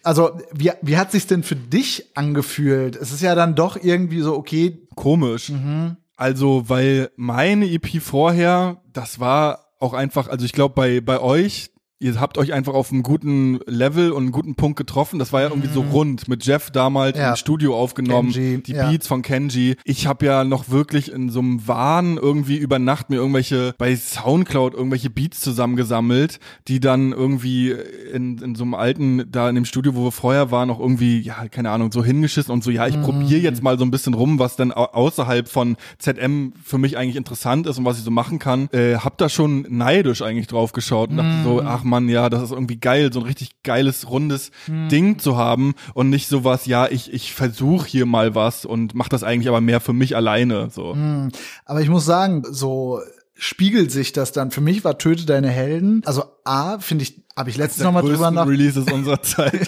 Also, 0.04 0.32
wie, 0.54 0.72
wie 0.82 0.98
hat 0.98 1.12
sich's 1.12 1.28
denn 1.28 1.44
für 1.44 1.56
dich 1.56 2.06
angefühlt? 2.16 2.96
Es 2.96 3.12
ist 3.12 3.22
ja 3.22 3.36
dann 3.36 3.54
doch 3.56 3.78
irgendwie 3.82 4.22
so, 4.22 4.36
okay, 4.36 4.88
Komisch. 4.96 5.50
Mhm. 5.50 5.98
Also, 6.16 6.70
weil 6.70 7.10
meine 7.16 7.66
EP 7.70 8.02
vorher, 8.02 8.82
das 8.92 9.20
war 9.20 9.68
auch 9.80 9.94
einfach, 9.94 10.28
also 10.28 10.46
ich 10.46 10.54
glaube 10.54 10.76
bei 10.76 11.02
bei 11.02 11.20
euch, 11.20 11.72
ihr 12.01 12.20
habt 12.20 12.38
euch 12.38 12.51
einfach 12.51 12.74
auf 12.74 12.91
einem 12.91 13.03
guten 13.03 13.60
Level 13.67 14.12
und 14.12 14.24
einen 14.24 14.31
guten 14.31 14.55
Punkt 14.55 14.75
getroffen. 14.77 15.20
Das 15.20 15.31
war 15.31 15.41
ja 15.41 15.48
irgendwie 15.50 15.70
so 15.72 15.81
rund 15.81 16.27
mit 16.27 16.43
Jeff 16.46 16.72
damals 16.72 17.15
Mhm. 17.15 17.22
Ja. 17.22 17.29
im 17.29 17.36
Studio 17.36 17.77
aufgenommen, 17.77 18.31
Kenji, 18.34 18.63
die 18.63 18.74
ja. 18.74 18.89
Beats 18.89 19.08
von 19.08 19.22
Kenji. 19.22 19.75
Ich 19.86 20.08
habe 20.08 20.25
ja 20.25 20.43
noch 20.43 20.70
wirklich 20.70 21.12
in 21.12 21.29
so 21.29 21.39
einem 21.39 21.67
Wahn 21.67 22.17
irgendwie 22.17 22.58
über 22.58 22.79
Nacht 22.79 23.10
mir 23.10 23.17
irgendwelche 23.17 23.74
bei 23.77 23.96
Soundcloud 23.96 24.74
irgendwelche 24.74 25.10
Beats 25.10 25.39
zusammengesammelt, 25.41 26.39
die 26.67 26.79
dann 26.79 27.12
irgendwie 27.12 27.72
in, 28.13 28.38
in 28.39 28.55
so 28.55 28.63
einem 28.63 28.74
alten 28.74 29.24
da 29.31 29.48
in 29.50 29.55
dem 29.55 29.65
Studio, 29.65 29.96
wo 29.96 30.03
wir 30.05 30.12
vorher 30.12 30.51
waren, 30.51 30.67
noch 30.67 30.79
irgendwie 30.79 31.20
ja 31.22 31.48
keine 31.50 31.70
Ahnung 31.70 31.91
so 31.91 32.03
hingeschissen 32.03 32.51
und 32.51 32.63
so 32.63 32.72
ja 32.72 32.88
ich 32.88 32.98
Mhm. 32.98 33.03
probiere 33.03 33.39
jetzt 33.41 33.63
mal 33.63 33.77
so 33.77 33.86
ein 33.86 33.91
bisschen 33.91 34.13
rum, 34.13 34.39
was 34.39 34.55
dann 34.55 34.72
au 34.72 34.86
außerhalb 34.86 35.48
von 35.48 35.77
ZM 36.00 36.53
für 36.63 36.77
mich 36.77 36.98
eigentlich 36.98 37.15
interessant 37.15 37.67
ist 37.67 37.77
und 37.77 37.86
was 37.86 37.98
ich 37.98 38.03
so 38.03 38.12
machen 38.12 38.39
kann. 38.39 38.67
Äh, 38.72 38.96
hab 38.98 39.17
da 39.17 39.29
schon 39.29 39.65
neidisch 39.70 40.22
eigentlich 40.22 40.48
drauf 40.48 40.72
geschaut 40.74 41.10
und 41.12 41.17
dachte 41.17 41.29
Mhm. 41.29 41.43
so 41.43 41.62
ach 41.62 41.84
man 41.91 42.10
ja 42.10 42.29
das 42.31 42.41
ist 42.41 42.51
irgendwie 42.51 42.79
geil 42.79 43.13
so 43.13 43.19
ein 43.19 43.25
richtig 43.27 43.62
geiles 43.63 44.10
rundes 44.10 44.50
Mhm. 44.67 44.89
Ding 44.89 45.19
zu 45.19 45.38
haben 45.38 45.75
und 45.93 46.10
nicht 46.10 46.27
sowas 46.27 46.65
ja 46.65 46.88
ich 46.88 47.13
ich 47.13 47.33
versuche 47.33 47.88
hier 47.88 48.07
mal 48.07 48.33
was 48.33 48.65
und 48.65 48.95
mach 48.95 49.10
das 49.10 49.21
eigentlich 49.24 49.48
aber 49.50 49.62
mehr 49.62 49.79
für 49.79 49.93
mich 49.93 50.15
alleine 50.15 50.69
so. 50.71 50.95
Mhm. 50.95 51.29
aber 51.65 51.81
ich 51.81 51.89
muss 51.89 52.05
sagen, 52.05 52.43
so 52.50 53.00
spiegelt 53.36 53.91
sich 53.91 54.12
das 54.13 54.31
dann. 54.33 54.51
Für 54.51 54.62
mich 54.62 54.83
war 54.83 55.00
Töte 55.00 55.25
deine 55.25 55.50
Helden. 55.50 56.03
Also 56.05 56.25
A, 56.43 56.77
finde 56.77 57.03
ich, 57.03 57.24
habe 57.36 57.50
ich 57.50 57.57
letztens 57.57 57.83
noch 57.86 57.91
mal 57.91 58.01
drüber 58.03 58.29
nach. 58.29 58.45
Releases 58.48 58.86
unserer 58.91 59.21
Zeit. 59.24 59.67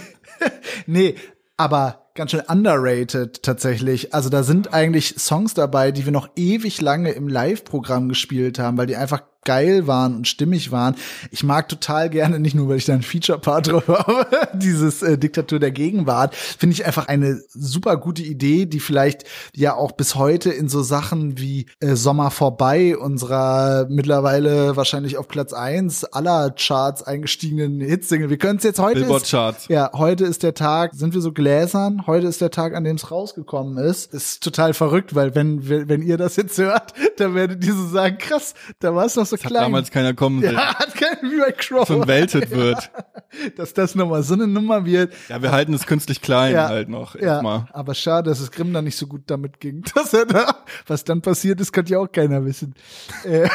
Nee, 0.86 1.16
aber 1.58 2.10
ganz 2.14 2.30
schön 2.32 2.42
underrated 2.48 3.42
tatsächlich. 3.42 4.14
Also 4.14 4.30
da 4.30 4.44
sind 4.44 4.74
eigentlich 4.74 5.16
Songs 5.18 5.56
dabei, 5.56 5.92
die 5.92 6.06
wir 6.06 6.12
noch 6.12 6.30
ewig 6.36 6.82
lange 6.82 7.12
im 7.14 7.28
Live-Programm 7.28 8.10
gespielt 8.10 8.60
haben, 8.60 8.78
weil 8.78 8.86
die 8.88 8.96
einfach 8.96 9.24
geil 9.46 9.88
waren 9.88 10.16
und 10.16 10.28
stimmig 10.28 10.72
waren. 10.72 10.96
Ich 11.32 11.44
mag 11.44 11.68
total 11.70 12.10
gerne, 12.10 12.40
nicht 12.40 12.56
nur, 12.56 12.70
weil 12.70 12.78
ich 12.78 12.86
da 12.86 12.94
ein 12.94 13.02
Feature-Part 13.02 13.68
drauf 13.72 13.88
habe, 13.88 14.28
dieses 14.54 15.02
äh, 15.02 15.18
Diktatur 15.18 15.60
der 15.60 15.72
Gegenwart, 15.72 16.36
finde 16.36 16.74
ich 16.74 16.86
einfach 16.86 17.08
eine 17.08 17.42
super 17.50 17.98
gute 17.98 18.24
Idee, 18.24 18.66
die 18.66 18.80
vielleicht 18.80 19.24
ja 19.56 19.76
auch 19.76 19.92
bis 19.94 20.16
heute 20.16 20.50
in 20.52 20.70
so 20.70 20.82
Sachen 20.84 21.38
wie 21.38 21.66
äh, 21.80 21.96
Sommer 21.96 22.32
vorbei, 22.32 22.98
unserer 22.98 23.88
mittlerweile 23.90 24.76
wahrscheinlich 24.76 25.18
auf 25.18 25.28
Platz 25.28 25.54
eins 25.54 26.04
aller 26.06 26.52
Charts 26.52 27.04
eingestiegenen 27.04 27.82
Hitsingle. 27.82 28.30
Wir 28.30 28.38
können 28.38 28.58
es 28.58 28.64
jetzt 28.64 28.80
heute 28.80 29.00
Billboard 29.02 29.24
ist- 29.24 29.30
ja, 29.70 29.92
heute 29.94 30.26
ist 30.26 30.44
der 30.44 30.54
Tag, 30.54 30.94
sind 30.94 31.14
wir 31.14 31.22
so 31.22 31.32
gläsern, 31.32 32.06
heute 32.08 32.28
ist 32.28 32.42
der 32.42 32.52
Tag, 32.52 32.76
an 32.76 32.84
dem 32.84 32.96
es 32.96 33.12
rausgekommen 33.12 33.78
ist. 33.78 34.14
Ist 34.14 34.44
total 34.44 34.74
verrückt, 34.74 35.16
weil 35.16 35.36
wenn, 35.36 35.68
wenn, 35.68 35.90
wenn 35.90 36.02
ihr 36.02 36.18
das 36.18 36.36
jetzt 36.36 36.58
hört, 36.58 36.94
dann 37.18 37.36
werdet 37.36 37.64
ihr 37.66 37.74
so 37.74 37.88
sagen, 37.88 38.18
krass, 38.18 38.54
da 38.80 38.94
war 38.96 39.06
es 39.06 39.16
noch 39.16 39.26
so 39.26 39.33
Hat 39.42 39.50
klein. 39.50 39.64
damals 39.64 39.90
keiner 39.92 40.14
kommen 40.14 40.42
sehen. 40.42 40.54
ja, 40.56 40.76
hat 40.76 40.94
keinen 40.96 41.32
wie 41.32 41.40
bei 41.40 41.52
Crow. 41.52 41.88
So 41.88 42.02
ein 42.02 42.08
Welthit 42.08 42.52
wird. 42.52 42.92
Dass 43.58 43.74
das 43.74 43.96
nochmal 43.96 44.22
so 44.22 44.36
eine 44.36 44.46
Nummer 44.48 44.86
wird. 44.86 45.14
Ja, 45.28 45.42
wir 45.42 45.52
halten 45.52 45.74
es 45.74 45.88
künstlich 45.88 46.22
klein 46.22 46.54
Ja, 46.54 46.68
halt 46.68 46.88
noch. 46.88 47.16
Ja, 47.16 47.22
Erstmal. 47.36 47.66
aber 47.74 47.96
schade, 47.96 48.30
dass 48.30 48.40
es 48.40 48.52
Grimm 48.52 48.72
dann 48.74 48.84
nicht 48.86 48.96
so 48.96 49.08
gut 49.08 49.24
damit 49.28 49.60
ging, 49.60 49.84
dass 49.96 50.14
er 50.14 50.26
da, 50.28 50.58
was 50.86 51.04
dann 51.04 51.22
passiert 51.22 51.60
ist, 51.60 51.72
kann 51.72 51.86
ja 51.88 51.98
auch 51.98 52.12
keiner 52.12 52.46
wissen. 52.46 52.76
Äh, 53.24 53.50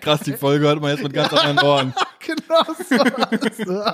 Krass, 0.00 0.20
die 0.20 0.32
Folge 0.32 0.66
hört 0.66 0.80
man 0.80 0.92
jetzt 0.92 1.02
mit 1.02 1.12
ganz 1.12 1.32
anderen 1.32 1.58
Ohren. 1.66 1.94
genau 2.20 2.64
so. 2.88 3.64
so. 3.64 3.84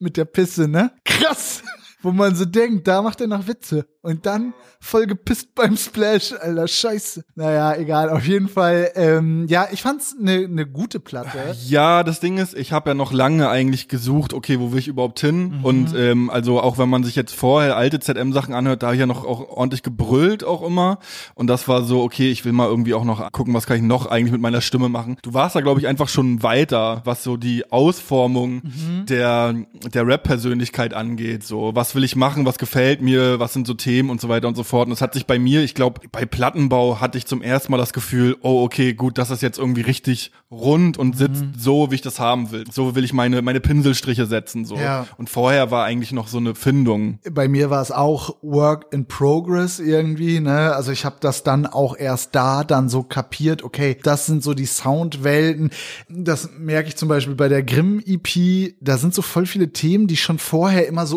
Mit 0.00 0.16
der 0.16 0.24
Pisse, 0.24 0.66
ne? 0.66 0.90
Krass. 1.04 1.62
Wo 2.02 2.12
man 2.12 2.34
so 2.34 2.44
denkt, 2.44 2.86
da 2.86 3.02
macht 3.02 3.20
er 3.20 3.26
noch 3.26 3.46
Witze. 3.48 3.86
Und 4.02 4.24
dann 4.24 4.54
voll 4.78 5.06
gepisst 5.06 5.54
beim 5.56 5.76
Splash, 5.76 6.32
Alter, 6.32 6.68
scheiße. 6.68 7.24
Naja, 7.34 7.74
egal, 7.74 8.08
auf 8.10 8.24
jeden 8.24 8.48
Fall. 8.48 8.92
Ähm, 8.94 9.46
ja, 9.48 9.66
ich 9.72 9.82
fand's 9.82 10.14
eine 10.16 10.46
ne 10.48 10.64
gute 10.64 11.00
Platte. 11.00 11.56
Ja, 11.66 12.04
das 12.04 12.20
Ding 12.20 12.38
ist, 12.38 12.54
ich 12.54 12.72
habe 12.72 12.90
ja 12.90 12.94
noch 12.94 13.12
lange 13.12 13.48
eigentlich 13.48 13.88
gesucht, 13.88 14.32
okay, 14.32 14.60
wo 14.60 14.70
will 14.70 14.78
ich 14.78 14.86
überhaupt 14.86 15.18
hin? 15.18 15.60
Und 15.62 15.92
ähm, 15.96 16.30
also 16.30 16.60
auch 16.60 16.78
wenn 16.78 16.88
man 16.88 17.02
sich 17.02 17.16
jetzt 17.16 17.34
vorher 17.34 17.76
alte 17.76 17.98
ZM-Sachen 17.98 18.54
anhört, 18.54 18.84
da 18.84 18.88
hab 18.88 18.94
ich 18.94 19.00
ja 19.00 19.06
noch 19.06 19.24
auch 19.24 19.48
ordentlich 19.48 19.82
gebrüllt 19.82 20.44
auch 20.44 20.62
immer. 20.62 20.98
Und 21.34 21.48
das 21.48 21.66
war 21.66 21.82
so, 21.82 22.02
okay, 22.02 22.30
ich 22.30 22.44
will 22.44 22.52
mal 22.52 22.68
irgendwie 22.68 22.94
auch 22.94 23.04
noch 23.04 23.32
gucken, 23.32 23.54
was 23.54 23.66
kann 23.66 23.78
ich 23.78 23.82
noch 23.82 24.06
eigentlich 24.06 24.32
mit 24.32 24.40
meiner 24.40 24.60
Stimme 24.60 24.88
machen. 24.88 25.16
Du 25.22 25.34
warst 25.34 25.56
da, 25.56 25.60
glaube 25.62 25.80
ich, 25.80 25.88
einfach 25.88 26.08
schon 26.08 26.44
weiter, 26.44 27.02
was 27.04 27.24
so 27.24 27.36
die 27.36 27.72
Ausformung 27.72 28.62
der, 29.08 29.54
der 29.92 30.06
Rap-Persönlichkeit 30.06 30.94
angeht. 30.94 31.42
So, 31.42 31.72
was 31.74 31.85
will 31.94 32.04
ich 32.04 32.16
machen, 32.16 32.46
was 32.46 32.58
gefällt 32.58 33.00
mir, 33.00 33.38
was 33.38 33.52
sind 33.52 33.66
so 33.66 33.74
Themen 33.74 34.10
und 34.10 34.20
so 34.20 34.28
weiter 34.28 34.48
und 34.48 34.56
so 34.56 34.64
fort. 34.64 34.86
Und 34.86 34.92
es 34.92 35.00
hat 35.00 35.14
sich 35.14 35.26
bei 35.26 35.38
mir, 35.38 35.62
ich 35.62 35.74
glaube, 35.74 36.00
bei 36.10 36.24
Plattenbau 36.24 37.00
hatte 37.00 37.18
ich 37.18 37.26
zum 37.26 37.42
ersten 37.42 37.72
Mal 37.72 37.78
das 37.78 37.92
Gefühl, 37.92 38.36
oh, 38.42 38.62
okay, 38.62 38.94
gut, 38.94 39.18
das 39.18 39.30
ist 39.30 39.42
jetzt 39.42 39.58
irgendwie 39.58 39.82
richtig 39.82 40.32
rund 40.50 40.98
und 40.98 41.16
sitzt 41.16 41.44
so, 41.58 41.90
wie 41.90 41.96
ich 41.96 42.02
das 42.02 42.20
haben 42.20 42.50
will. 42.52 42.64
So 42.70 42.94
will 42.94 43.04
ich 43.04 43.12
meine, 43.12 43.42
meine 43.42 43.60
Pinselstriche 43.60 44.26
setzen, 44.26 44.64
so. 44.64 44.76
Ja. 44.76 45.06
Und 45.18 45.28
vorher 45.28 45.70
war 45.70 45.84
eigentlich 45.84 46.12
noch 46.12 46.28
so 46.28 46.38
eine 46.38 46.54
Findung. 46.54 47.18
Bei 47.30 47.48
mir 47.48 47.70
war 47.70 47.82
es 47.82 47.90
auch 47.90 48.36
Work 48.42 48.86
in 48.92 49.06
Progress 49.06 49.78
irgendwie, 49.78 50.40
ne? 50.40 50.74
Also 50.74 50.92
ich 50.92 51.04
habe 51.04 51.16
das 51.20 51.42
dann 51.42 51.66
auch 51.66 51.96
erst 51.96 52.34
da 52.34 52.64
dann 52.64 52.88
so 52.88 53.02
kapiert, 53.02 53.62
okay, 53.62 53.96
das 54.02 54.26
sind 54.26 54.42
so 54.42 54.54
die 54.54 54.66
Soundwelten. 54.66 55.70
Das 56.08 56.50
merke 56.58 56.88
ich 56.88 56.96
zum 56.96 57.08
Beispiel 57.08 57.34
bei 57.34 57.48
der 57.48 57.62
Grimm-EP, 57.62 58.74
da 58.80 58.98
sind 58.98 59.14
so 59.14 59.22
voll 59.22 59.46
viele 59.46 59.72
Themen, 59.72 60.06
die 60.06 60.16
schon 60.16 60.38
vorher 60.38 60.86
immer 60.86 61.06
so 61.06 61.16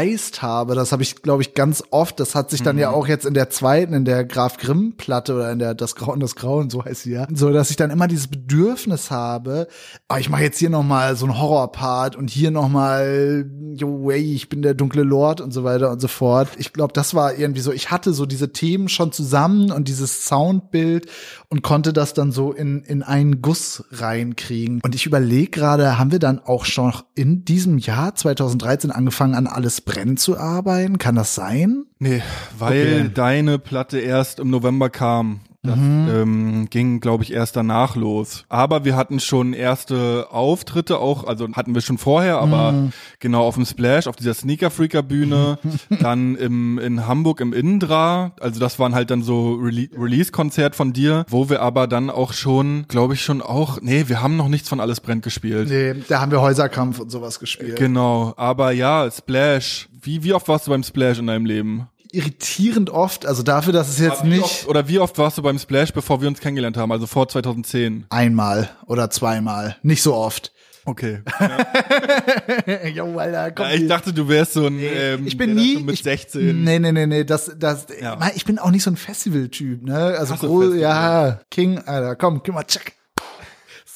umkreist 0.00 0.42
habe. 0.42 0.74
Das 0.74 0.92
habe 0.92 1.02
ich, 1.02 1.22
glaube 1.22 1.42
ich, 1.42 1.54
ganz 1.54 1.82
oft. 1.90 2.20
Das 2.20 2.34
hat 2.34 2.50
sich 2.50 2.62
dann 2.62 2.78
ja 2.78 2.90
auch 2.90 3.06
jetzt 3.06 3.26
in 3.26 3.34
der 3.34 3.50
zweiten, 3.50 3.92
in 3.92 4.04
der 4.04 4.24
Graf 4.24 4.56
Grimm-Platte 4.56 5.34
oder 5.34 5.52
in 5.52 5.58
der 5.58 5.74
Das 5.74 5.94
Grauen, 5.94 6.20
das 6.20 6.34
Grauen, 6.34 6.70
so 6.70 6.84
heißt 6.84 7.02
sie 7.02 7.12
ja, 7.12 7.26
so, 7.32 7.50
dass 7.50 7.70
ich 7.70 7.76
dann 7.76 7.90
immer 7.90 8.08
dieses 8.08 8.28
Bedürfnis 8.28 9.10
habe, 9.10 9.68
oh, 10.08 10.16
ich 10.16 10.28
mache 10.28 10.42
jetzt 10.42 10.58
hier 10.58 10.70
noch 10.70 10.82
mal 10.82 11.16
so 11.16 11.26
einen 11.26 11.38
Horrorpart 11.38 12.16
und 12.16 12.30
hier 12.30 12.50
noch 12.50 12.68
mal, 12.68 13.48
yo, 13.74 14.04
way, 14.04 14.34
ich 14.34 14.48
bin 14.48 14.62
der 14.62 14.74
dunkle 14.74 15.02
Lord 15.02 15.40
und 15.40 15.52
so 15.52 15.64
weiter 15.64 15.90
und 15.90 16.00
so 16.00 16.08
fort. 16.08 16.48
Ich 16.58 16.72
glaube, 16.72 16.92
das 16.92 17.14
war 17.14 17.36
irgendwie 17.36 17.60
so, 17.60 17.72
ich 17.72 17.90
hatte 17.90 18.12
so 18.12 18.26
diese 18.26 18.52
Themen 18.52 18.88
schon 18.88 19.12
zusammen 19.12 19.70
und 19.70 19.88
dieses 19.88 20.24
Soundbild 20.26 21.08
und 21.48 21.62
konnte 21.62 21.92
das 21.92 22.14
dann 22.14 22.32
so 22.32 22.52
in, 22.52 22.82
in 22.82 23.02
einen 23.02 23.42
Guss 23.42 23.84
reinkriegen. 23.90 24.80
Und 24.82 24.94
ich 24.94 25.06
überlege 25.06 25.50
gerade, 25.50 25.98
haben 25.98 26.12
wir 26.12 26.18
dann 26.18 26.38
auch 26.38 26.64
schon 26.64 26.92
in 27.14 27.44
diesem 27.44 27.78
Jahr 27.78 28.14
2013 28.14 28.90
angefangen, 28.90 29.34
an 29.34 29.46
Alles 29.46 29.80
brennt 29.90 30.20
zu 30.20 30.38
arbeiten? 30.38 30.98
Kann 30.98 31.14
das 31.16 31.34
sein? 31.34 31.84
Nee, 31.98 32.22
weil 32.58 33.00
Okay. 33.02 33.10
deine 33.12 33.58
Platte 33.58 33.98
erst 33.98 34.38
im 34.40 34.50
November 34.50 34.88
kam. 34.90 35.40
Das 35.62 35.76
ähm, 35.76 36.68
ging, 36.70 37.00
glaube 37.00 37.22
ich, 37.22 37.34
erst 37.34 37.54
danach 37.54 37.94
los. 37.94 38.46
Aber 38.48 38.86
wir 38.86 38.96
hatten 38.96 39.20
schon 39.20 39.52
erste 39.52 40.28
Auftritte 40.30 40.98
auch, 40.98 41.24
also 41.24 41.46
hatten 41.52 41.74
wir 41.74 41.82
schon 41.82 41.98
vorher, 41.98 42.38
aber 42.38 42.90
genau 43.18 43.42
auf 43.42 43.56
dem 43.56 43.66
Splash, 43.66 44.06
auf 44.06 44.16
dieser 44.16 44.32
Sneaker 44.32 44.70
Freaker 44.70 45.02
Bühne, 45.02 45.58
dann 46.00 46.34
im, 46.36 46.78
in 46.78 47.06
Hamburg 47.06 47.40
im 47.40 47.52
Indra. 47.52 48.32
Also 48.40 48.58
das 48.58 48.78
waren 48.78 48.94
halt 48.94 49.10
dann 49.10 49.22
so 49.22 49.54
Rele 49.54 49.90
Release-Konzert 49.94 50.74
von 50.76 50.94
dir, 50.94 51.26
wo 51.28 51.50
wir 51.50 51.60
aber 51.60 51.86
dann 51.86 52.08
auch 52.08 52.32
schon, 52.32 52.86
glaube 52.88 53.12
ich, 53.12 53.22
schon 53.22 53.42
auch, 53.42 53.82
nee, 53.82 54.04
wir 54.06 54.22
haben 54.22 54.36
noch 54.36 54.48
nichts 54.48 54.68
von 54.68 54.80
Alles 54.80 55.00
brennt 55.00 55.22
gespielt. 55.22 55.68
Nee, 55.68 56.02
da 56.08 56.22
haben 56.22 56.32
wir 56.32 56.40
Häuserkampf 56.40 57.00
und 57.00 57.10
sowas 57.10 57.38
gespielt. 57.38 57.76
Genau, 57.76 58.32
aber 58.38 58.72
ja, 58.72 59.10
Splash. 59.10 59.90
Wie, 60.00 60.24
wie 60.24 60.32
oft 60.32 60.48
warst 60.48 60.66
du 60.66 60.70
beim 60.70 60.82
Splash 60.82 61.18
in 61.18 61.26
deinem 61.26 61.44
Leben? 61.44 61.88
Irritierend 62.12 62.90
oft, 62.90 63.26
also 63.26 63.42
dafür, 63.42 63.72
dass 63.72 63.88
es 63.88 63.98
jetzt 63.98 64.24
nicht 64.24 64.42
Oft, 64.42 64.68
oder 64.68 64.88
wie 64.88 64.98
oft 64.98 65.16
warst 65.18 65.38
du 65.38 65.42
beim 65.42 65.58
Splash, 65.58 65.92
bevor 65.92 66.20
wir 66.20 66.28
uns 66.28 66.40
kennengelernt 66.40 66.76
haben? 66.76 66.92
Also 66.92 67.06
vor 67.06 67.28
2010. 67.28 68.06
einmal 68.10 68.70
oder 68.86 69.10
zweimal, 69.10 69.76
nicht 69.82 70.02
so 70.02 70.14
oft. 70.14 70.52
Okay. 70.84 71.20
Jo, 72.94 73.18
Alter, 73.18 73.52
komm. 73.52 73.66
Ja, 73.66 73.74
ich 73.74 73.86
dachte, 73.86 74.12
du 74.12 74.28
wärst 74.28 74.54
so 74.54 74.66
ein. 74.66 74.78
Ähm, 74.80 75.26
ich 75.26 75.36
bin 75.36 75.54
nie 75.54 75.76
mit 75.76 75.94
ich, 75.96 76.02
16. 76.02 76.64
Nee, 76.64 76.78
nee, 76.78 76.92
nee, 76.92 77.06
nee, 77.06 77.24
das 77.24 77.52
das 77.58 77.86
Ja. 78.00 78.18
Ich 78.34 78.44
bin 78.44 78.58
auch 78.58 78.70
nicht 78.70 78.82
so 78.82 78.90
ein 78.90 78.96
Festival-Typ, 78.96 79.82
ne? 79.82 79.94
Also 79.94 80.34
groß, 80.34 80.64
Festival. 80.64 80.78
ja, 80.80 81.40
King, 81.50 81.78
Alter, 81.78 82.16
komm, 82.16 82.40
gib 82.42 82.54
mal 82.54 82.64
check. 82.64 82.94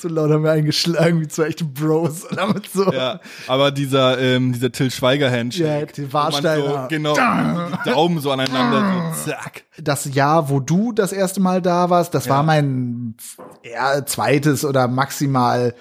So 0.05 0.11
laut 0.11 0.31
haben 0.31 0.45
wir 0.45 0.53
eingeschlagen 0.53 1.19
wie 1.23 1.29
zwei 1.29 1.45
echte 1.45 1.65
Bros. 1.65 2.25
Und 2.25 2.37
damit 2.37 2.69
so. 2.69 2.93
Ja, 2.93 3.21
aber 3.47 3.71
dieser, 3.71 4.19
ähm, 4.19 4.53
dieser 4.53 4.71
Till 4.71 4.91
Schweiger 4.91 5.31
Handshake. 5.31 5.93
Ja, 5.97 6.03
man 6.03 6.13
Warsteiner. 6.13 6.83
So, 6.83 6.89
genau, 6.91 7.15
die 7.15 7.91
Daumen 7.91 8.21
so 8.21 8.31
aneinander, 8.31 9.15
so 9.15 9.31
zack. 9.31 9.65
Das 9.79 10.05
Jahr, 10.05 10.51
wo 10.51 10.61
du 10.61 10.93
das 10.93 11.15
erste 11.15 11.41
Mal 11.41 11.63
da 11.63 11.89
warst, 11.89 12.13
das 12.13 12.29
war 12.29 12.43
mein 12.43 13.15
ja, 13.63 14.05
zweites 14.05 14.67
oder 14.67 14.89
maximal 14.89 15.75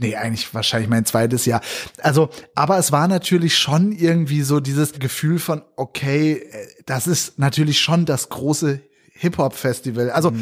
Nee, 0.00 0.14
eigentlich 0.14 0.52
wahrscheinlich 0.54 0.88
mein 0.88 1.04
zweites 1.04 1.44
Jahr. 1.44 1.60
Also, 2.00 2.30
aber 2.54 2.78
es 2.78 2.92
war 2.92 3.08
natürlich 3.08 3.58
schon 3.58 3.90
irgendwie 3.90 4.42
so 4.42 4.60
dieses 4.60 4.92
Gefühl 4.92 5.40
von, 5.40 5.62
okay, 5.74 6.34
äh, 6.34 6.66
das 6.86 7.08
ist 7.08 7.38
natürlich 7.40 7.80
schon 7.80 8.06
das 8.06 8.28
große 8.28 8.80
Hip-Hop-Festival. 9.18 10.10
Also, 10.10 10.32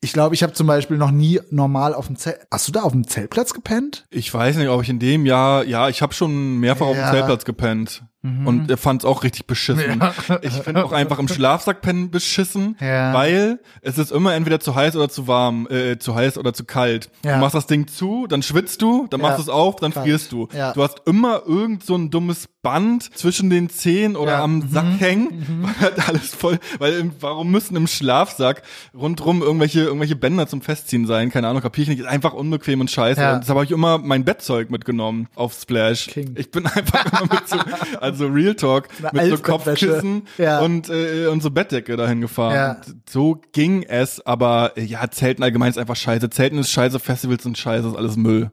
ich 0.00 0.12
glaube, 0.12 0.34
ich 0.34 0.42
habe 0.42 0.52
zum 0.52 0.66
Beispiel 0.66 0.96
noch 0.96 1.10
nie 1.10 1.40
normal 1.50 1.94
auf 1.94 2.06
dem 2.06 2.16
Zelt. 2.16 2.38
Hast 2.50 2.68
du 2.68 2.72
da 2.72 2.82
auf 2.82 2.92
dem 2.92 3.06
Zeltplatz 3.06 3.52
gepennt? 3.54 4.06
Ich 4.10 4.32
weiß 4.32 4.56
nicht, 4.56 4.68
ob 4.68 4.82
ich 4.82 4.88
in 4.88 4.98
dem 4.98 5.26
Jahr, 5.26 5.64
ja, 5.64 5.88
ich 5.88 6.02
habe 6.02 6.14
schon 6.14 6.58
mehrfach 6.58 6.86
auf 6.86 6.96
Ja. 6.96 7.10
dem 7.10 7.14
Zeltplatz 7.14 7.44
gepennt. 7.44 8.02
Und 8.22 8.70
er 8.70 8.76
fand 8.76 9.00
es 9.00 9.06
auch 9.06 9.22
richtig 9.24 9.46
beschissen. 9.46 10.02
Ich 10.42 10.52
finde 10.52 10.84
auch 10.84 10.92
einfach 10.92 11.18
im 11.18 11.26
Schlafsack 11.28 11.80
pennen 11.80 12.10
beschissen, 12.10 12.76
Ja. 12.78 13.14
weil 13.14 13.60
es 13.80 13.96
ist 13.96 14.12
immer 14.12 14.34
entweder 14.34 14.60
zu 14.60 14.74
heiß 14.74 14.94
oder 14.94 15.08
zu 15.08 15.26
warm, 15.26 15.66
äh, 15.70 15.98
zu 15.98 16.14
heiß 16.14 16.36
oder 16.36 16.52
zu 16.52 16.64
kalt. 16.64 17.08
Ja. 17.24 17.36
Du 17.36 17.40
machst 17.40 17.54
das 17.54 17.66
Ding 17.66 17.86
zu, 17.88 18.26
dann 18.28 18.42
schwitzt 18.42 18.82
du, 18.82 19.06
dann 19.08 19.20
Ja. 19.20 19.26
machst 19.26 19.38
du 19.38 19.42
es 19.44 19.48
auf, 19.48 19.76
dann 19.76 19.92
Krass. 19.92 20.02
frierst 20.04 20.32
du. 20.32 20.48
Ja. 20.52 20.72
Du 20.74 20.82
hast 20.82 21.00
immer 21.06 21.44
irgend 21.46 21.82
so 21.82 21.94
ein 21.96 22.10
dummes 22.10 22.46
Band 22.62 23.04
zwischen 23.16 23.48
den 23.48 23.70
Zehen 23.70 24.16
oder 24.16 24.32
Ja. 24.32 24.46
Mhm. 24.46 24.62
am 24.62 24.68
Sack 24.68 25.00
hängen, 25.00 25.64
weil 25.80 25.80
halt 25.80 26.08
alles 26.10 26.34
voll, 26.34 26.58
weil 26.78 26.92
im, 26.98 27.12
warum 27.20 27.50
müssen 27.50 27.74
im 27.74 27.86
Schlafsack 27.86 28.62
rundrum 28.94 29.40
irgendwelche 29.40 29.80
irgendwelche 29.80 30.16
Bänder 30.16 30.46
zum 30.46 30.60
Festziehen 30.60 31.06
sein? 31.06 31.30
Keine 31.30 31.48
Ahnung, 31.48 31.62
kapier 31.62 31.84
ich 31.84 31.88
nicht. 31.88 32.00
Ist 32.00 32.06
einfach 32.06 32.34
unbequem 32.34 32.82
und 32.82 32.90
scheiße. 32.90 33.18
Ja. 33.18 33.32
Und 33.36 33.40
deshalb 33.44 33.56
habe 33.56 33.64
ich 33.64 33.70
immer 33.70 33.96
mein 33.96 34.26
Bettzeug 34.26 34.68
mitgenommen 34.70 35.28
auf 35.36 35.54
Splash. 35.54 36.08
King. 36.08 36.34
Ich 36.36 36.50
bin 36.50 36.66
einfach 36.66 37.06
immer 37.12 37.32
mit 37.32 37.48
so, 37.48 37.56
also 37.98 38.09
Real 38.18 38.54
Talk, 38.54 38.88
Eine 39.12 39.28
mit 39.28 39.36
so. 39.38 39.42
Kopfkissen 39.42 40.26
Ja. 40.38 40.60
und, 40.60 40.88
äh, 40.88 41.26
und 41.26 41.42
so 41.42 41.50
Bettdecke 41.50 41.96
dahin 41.96 42.20
gefahren. 42.20 42.54
Ja. 42.54 42.80
So 43.08 43.40
ging 43.52 43.82
es, 43.84 44.24
aber 44.26 44.72
äh, 44.76 44.82
ja, 44.82 45.08
Zelten 45.10 45.42
allgemein 45.42 45.70
ist 45.70 45.78
einfach 45.78 45.96
scheiße. 45.96 46.30
Zelten 46.30 46.58
ist 46.58 46.70
scheiße, 46.70 46.98
Festivals 46.98 47.42
sind 47.42 47.56
scheiße, 47.58 47.88
ist 47.88 47.96
alles 47.96 48.16
Müll. 48.16 48.50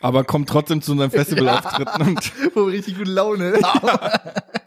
aber 0.00 0.24
kommt 0.24 0.48
trotzdem 0.48 0.80
zu 0.82 0.92
unseren 0.92 1.10
Festivalauftritten 1.12 2.02
und 2.02 2.32
Wo 2.54 2.64
richtig 2.64 2.96
gute 2.96 3.10
Laune. 3.10 3.54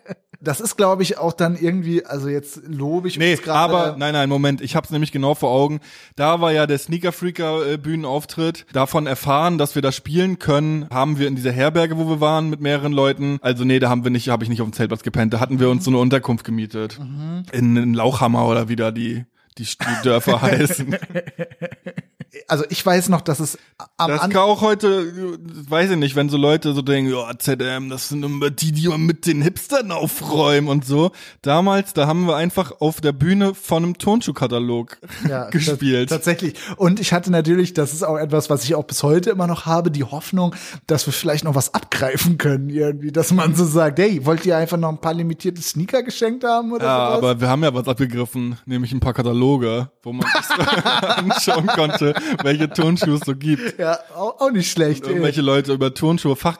Das 0.44 0.60
ist, 0.60 0.76
glaube 0.76 1.04
ich, 1.04 1.18
auch 1.18 1.32
dann 1.32 1.56
irgendwie, 1.56 2.06
also 2.06 2.28
jetzt 2.28 2.62
lobe 2.68 3.08
ich 3.08 3.18
Nee, 3.18 3.36
gerade. 3.38 3.58
aber 3.58 3.96
nein, 3.98 4.12
nein, 4.14 4.28
Moment, 4.28 4.60
ich 4.62 4.76
hab's 4.76 4.90
nämlich 4.90 5.12
genau 5.14 5.36
vor 5.36 5.50
Augen. 5.52 5.80
Da 6.18 6.42
war 6.42 6.52
ja 6.52 6.68
der 6.68 6.78
Sneaker 6.78 7.14
Freaker 7.14 7.66
äh, 7.66 7.78
Bühnenauftritt. 7.78 8.66
Davon 8.74 9.08
erfahren, 9.08 9.58
dass 9.58 9.76
wir 9.76 9.82
da 9.82 9.92
spielen 9.94 10.40
können, 10.40 10.88
haben 10.90 11.18
wir 11.18 11.28
in 11.30 11.36
dieser 11.36 11.52
Herberge, 11.54 11.98
wo 11.98 12.10
wir 12.10 12.20
waren 12.20 12.50
mit 12.50 12.60
mehreren 12.60 12.92
Leuten. 12.92 13.40
Also 13.42 13.64
nee, 13.64 13.80
da 13.80 13.90
haben 13.90 14.04
wir 14.04 14.12
nicht, 14.12 14.28
habe 14.30 14.44
ich 14.44 14.50
nicht 14.50 14.62
auf 14.62 14.68
dem 14.68 14.74
Zeltplatz 14.74 15.04
gepennt. 15.04 15.34
Da 15.34 15.40
hatten 15.40 15.60
wir 15.62 15.70
uns 15.70 15.86
so 15.86 15.92
eine 15.92 16.00
Unterkunft 16.00 16.44
gemietet. 16.46 17.00
Mhm. 17.00 17.44
In, 17.54 17.78
in 17.78 17.94
Lauchhammer 17.94 18.46
oder 18.48 18.68
wieder 18.68 18.92
die, 18.92 19.24
die 19.58 19.66
Dörfer 20.04 20.42
heißen. 20.42 20.98
also 22.48 22.63
ich 22.70 22.84
weiß 22.86 23.10
noch, 23.10 23.22
dass 23.22 23.40
es 23.40 23.58
am 23.98 24.10
Das 24.10 24.22
kann 24.22 24.38
auch 24.38 24.62
heute, 24.62 25.38
weiß 25.70 25.92
ich 25.92 25.98
nicht, 25.98 26.16
wenn 26.16 26.30
so 26.30 26.38
Leute 26.38 26.74
so 26.74 26.82
denken, 26.82 27.12
ja, 27.12 27.32
ZM, 27.38 27.90
das 27.90 28.10
sind 28.10 28.24
immer 28.24 28.50
die, 28.50 28.72
die 28.72 28.86
immer 28.86 28.98
mit 28.98 29.25
den 29.25 29.42
Hipstern 29.42 29.92
aufräumen 29.92 30.68
und 30.68 30.86
so. 30.86 31.12
Damals, 31.42 31.94
da 31.94 32.08
haben 32.08 32.25
wir 32.25 32.36
einfach 32.36 32.74
auf 32.80 33.02
der 33.02 33.12
Bühne 33.12 33.54
von 33.54 33.84
einem 33.84 33.98
Turnschuhkatalog 33.98 34.98
ja, 35.30 35.50
gespielt. 35.50 36.10
tats- 36.10 36.24
Tatsächlich. 36.24 36.56
Und 36.78 37.00
ich 37.00 37.13
hatte 37.13 37.32
natürlich, 37.32 37.74
das 37.74 37.94
ist 37.94 38.04
auch 38.04 38.18
etwas, 38.18 38.50
was 38.50 38.63
ich 38.63 38.75
auch 38.75 38.84
bis 38.86 39.04
heute 39.04 39.30
immer 39.30 39.48
noch 39.48 39.66
habe, 39.66 39.92
die 39.92 40.04
Hoffnung, 40.04 40.56
dass 40.88 41.06
wir 41.06 41.13
vielleicht 41.13 41.44
noch 41.44 41.56
was 41.56 41.74
abgreifen 41.74 42.38
können 42.38 42.70
irgendwie, 42.70 43.12
dass 43.12 43.32
man 43.32 43.54
so 43.56 43.66
sagt, 43.66 44.00
hey, 44.00 44.25
wollt 44.25 44.46
ihr 44.46 44.58
einfach 44.58 44.78
noch 44.78 44.90
ein 44.90 45.00
paar 45.02 45.13
limitierte 45.13 45.62
Sneaker 45.62 46.02
geschenkt 46.04 46.44
haben 46.44 46.72
oder 46.72 46.86
Ja, 46.86 47.06
sowas? 47.08 47.18
aber 47.18 47.42
wir 47.42 47.50
haben 47.50 47.63
ja 47.63 47.74
was 47.74 47.88
abgegriffen, 47.88 48.58
nämlich 48.66 48.92
ein 48.94 49.00
paar 49.00 49.13
Kataloge, 49.13 49.89
wo 50.02 50.13
man 50.13 50.26
sich 50.28 50.65
anschauen 51.48 51.67
konnte, 51.67 52.13
welche 52.44 52.70
Turnschuhe 52.70 53.16
es 53.16 53.22
so 53.26 53.36
gibt. 53.36 53.80
ja, 53.80 54.00
auch, 54.16 54.40
auch 54.40 54.52
nicht 54.52 54.72
schlecht. 54.72 55.04
ey. 55.04 55.10
Irgendwelche 55.10 55.42
Leute 55.42 55.74
über 55.74 55.94
Turnschuhe 55.94 56.36
Fach, 56.36 56.58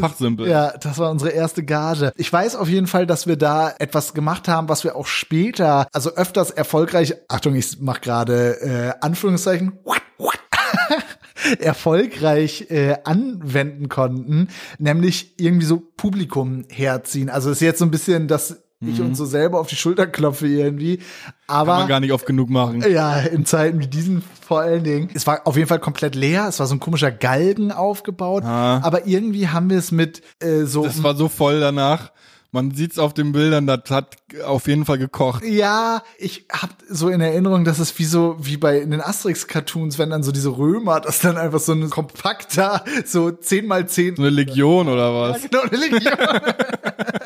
Fachsimpel. 0.00 0.48
Ja, 0.48 0.72
das 0.78 0.98
war 0.98 1.10
unsere 1.10 1.30
erste 1.30 1.62
Gage. 1.64 2.12
Ich 2.16 2.32
weiß 2.32 2.56
auf 2.56 2.68
jeden 2.68 2.86
Fall, 2.86 3.06
dass 3.06 3.26
wir 3.26 3.36
da 3.36 3.72
etwas 3.78 4.14
gemacht 4.14 4.48
haben, 4.48 4.68
was 4.68 4.84
wir 4.84 4.96
auch 4.96 5.06
später, 5.06 5.86
also 5.92 6.14
öfters 6.14 6.50
erfolgreich, 6.50 7.14
Achtung, 7.28 7.54
ich 7.54 7.78
mach 7.80 8.00
gerade 8.00 8.60
äh, 8.60 9.04
Anführungszeichen, 9.04 9.78
erfolgreich 11.60 12.70
äh, 12.70 12.96
anwenden 13.04 13.88
konnten, 13.88 14.48
nämlich 14.78 15.38
irgendwie 15.38 15.66
so 15.66 15.82
Publikum 15.96 16.64
herziehen. 16.68 17.30
Also 17.30 17.50
ist 17.50 17.60
jetzt 17.60 17.78
so 17.78 17.84
ein 17.84 17.90
bisschen, 17.90 18.28
dass 18.80 18.90
ich 18.90 19.00
uns 19.00 19.16
so 19.16 19.24
selber 19.24 19.58
auf 19.58 19.68
die 19.68 19.76
Schulter 19.76 20.06
klopfe 20.06 20.46
irgendwie, 20.46 20.98
aber 21.46 21.72
Kann 21.72 21.80
man 21.80 21.88
gar 21.88 22.00
nicht 22.00 22.12
oft 22.12 22.26
genug 22.26 22.50
machen. 22.50 22.84
ja, 22.90 23.18
in 23.20 23.46
Zeiten 23.46 23.80
wie 23.80 23.86
diesen 23.86 24.22
vor 24.46 24.60
allen 24.60 24.84
Dingen. 24.84 25.08
Es 25.14 25.26
war 25.26 25.40
auf 25.46 25.56
jeden 25.56 25.68
Fall 25.68 25.80
komplett 25.80 26.14
leer. 26.14 26.46
Es 26.48 26.60
war 26.60 26.66
so 26.66 26.74
ein 26.74 26.80
komischer 26.80 27.10
Galgen 27.10 27.72
aufgebaut. 27.72 28.44
Aber 28.44 29.06
irgendwie 29.06 29.48
haben 29.48 29.70
wir 29.70 29.78
es 29.78 29.92
mit 29.92 30.22
äh, 30.40 30.64
so. 30.64 30.84
Das 30.84 31.02
war 31.02 31.16
so 31.16 31.28
voll 31.28 31.60
danach. 31.60 32.12
Man 32.52 32.70
sieht's 32.70 32.98
auf 32.98 33.12
den 33.12 33.32
Bildern, 33.32 33.66
das 33.66 33.90
hat 33.90 34.16
auf 34.46 34.66
jeden 34.66 34.86
Fall 34.86 34.96
gekocht. 34.96 35.44
ja, 35.44 36.02
ich 36.16 36.46
hab 36.50 36.70
so 36.88 37.08
in 37.10 37.20
Erinnerung, 37.20 37.64
dass 37.64 37.80
es 37.80 37.98
wie 37.98 38.04
so, 38.04 38.36
wie 38.38 38.56
bei 38.56 38.78
in 38.78 38.92
den 38.92 39.02
Asterix-Cartoons, 39.02 39.98
wenn 39.98 40.08
dann 40.10 40.22
so 40.22 40.32
diese 40.32 40.56
Römer, 40.56 41.00
das 41.00 41.18
dann 41.18 41.36
einfach 41.36 41.58
so 41.58 41.72
ein 41.72 41.90
kompakter, 41.90 42.82
so 43.04 43.30
10 43.30 43.66
mal 43.66 43.86
10 43.86 44.16
So 44.16 44.22
eine 44.22 44.30
Legion 44.30 44.88
oder 44.88 45.12
was? 45.12 45.42
Genau, 45.42 45.62
eine 45.64 45.76
Legion. 45.76 46.12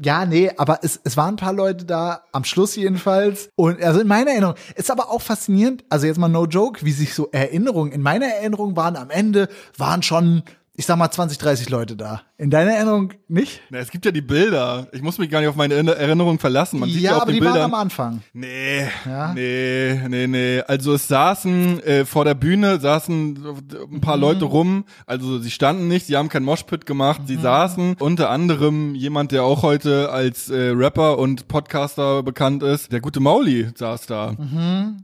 Ja, 0.00 0.24
nee, 0.24 0.50
aber 0.56 0.80
es, 0.82 1.00
es 1.04 1.16
waren 1.16 1.34
ein 1.34 1.36
paar 1.36 1.52
Leute 1.52 1.84
da, 1.84 2.22
am 2.32 2.44
Schluss 2.44 2.76
jedenfalls. 2.76 3.50
Und 3.56 3.82
also 3.82 4.00
in 4.00 4.06
meiner 4.06 4.30
Erinnerung, 4.30 4.54
ist 4.76 4.90
aber 4.90 5.10
auch 5.10 5.22
faszinierend, 5.22 5.84
also 5.88 6.06
jetzt 6.06 6.18
mal 6.18 6.28
no 6.28 6.46
joke, 6.46 6.84
wie 6.84 6.92
sich 6.92 7.14
so 7.14 7.28
Erinnerungen, 7.32 7.92
in 7.92 8.02
meiner 8.02 8.26
Erinnerung 8.26 8.76
waren 8.76 8.96
am 8.96 9.10
Ende, 9.10 9.48
waren 9.76 10.02
schon, 10.02 10.42
ich 10.78 10.86
sag 10.86 10.96
mal 10.96 11.10
20, 11.10 11.38
30 11.38 11.70
Leute 11.70 11.96
da. 11.96 12.22
In 12.36 12.50
deiner 12.50 12.70
Erinnerung 12.70 13.12
nicht? 13.26 13.60
Na, 13.68 13.78
es 13.78 13.90
gibt 13.90 14.04
ja 14.06 14.12
die 14.12 14.20
Bilder. 14.20 14.86
Ich 14.92 15.02
muss 15.02 15.18
mich 15.18 15.28
gar 15.28 15.40
nicht 15.40 15.48
auf 15.48 15.56
meine 15.56 15.74
Erinner- 15.74 15.96
Erinnerung 15.96 16.38
verlassen. 16.38 16.78
Man 16.78 16.88
sieht 16.88 17.00
ja, 17.02 17.10
ja, 17.10 17.16
auf 17.16 17.22
aber 17.22 17.32
den 17.32 17.40
die 17.40 17.44
waren 17.44 17.54
Bildern. 17.54 17.74
am 17.74 17.80
Anfang. 17.80 18.22
Nee, 18.32 18.86
Ja? 19.04 19.34
nee, 19.34 20.00
nee, 20.08 20.28
nee. 20.28 20.60
Also 20.60 20.94
es 20.94 21.08
saßen 21.08 21.82
äh, 21.82 22.04
vor 22.04 22.24
der 22.24 22.34
Bühne, 22.34 22.78
saßen 22.78 23.44
ein 23.92 24.00
paar 24.00 24.16
Leute 24.16 24.44
rum. 24.44 24.84
Also 25.04 25.40
sie 25.40 25.50
standen 25.50 25.88
nicht, 25.88 26.06
sie 26.06 26.16
haben 26.16 26.28
kein 26.28 26.44
Moshpit 26.44 26.86
gemacht, 26.86 27.22
sie 27.26 27.34
saßen. 27.38 27.96
Unter 27.98 28.30
anderem 28.30 28.94
jemand, 28.94 29.32
der 29.32 29.42
auch 29.42 29.64
heute 29.64 30.12
als 30.12 30.48
äh, 30.48 30.68
Rapper 30.76 31.18
und 31.18 31.48
Podcaster 31.48 32.22
bekannt 32.22 32.62
ist, 32.62 32.92
der 32.92 33.00
gute 33.00 33.18
Mauli 33.18 33.68
saß 33.74 34.06
da. 34.06 34.36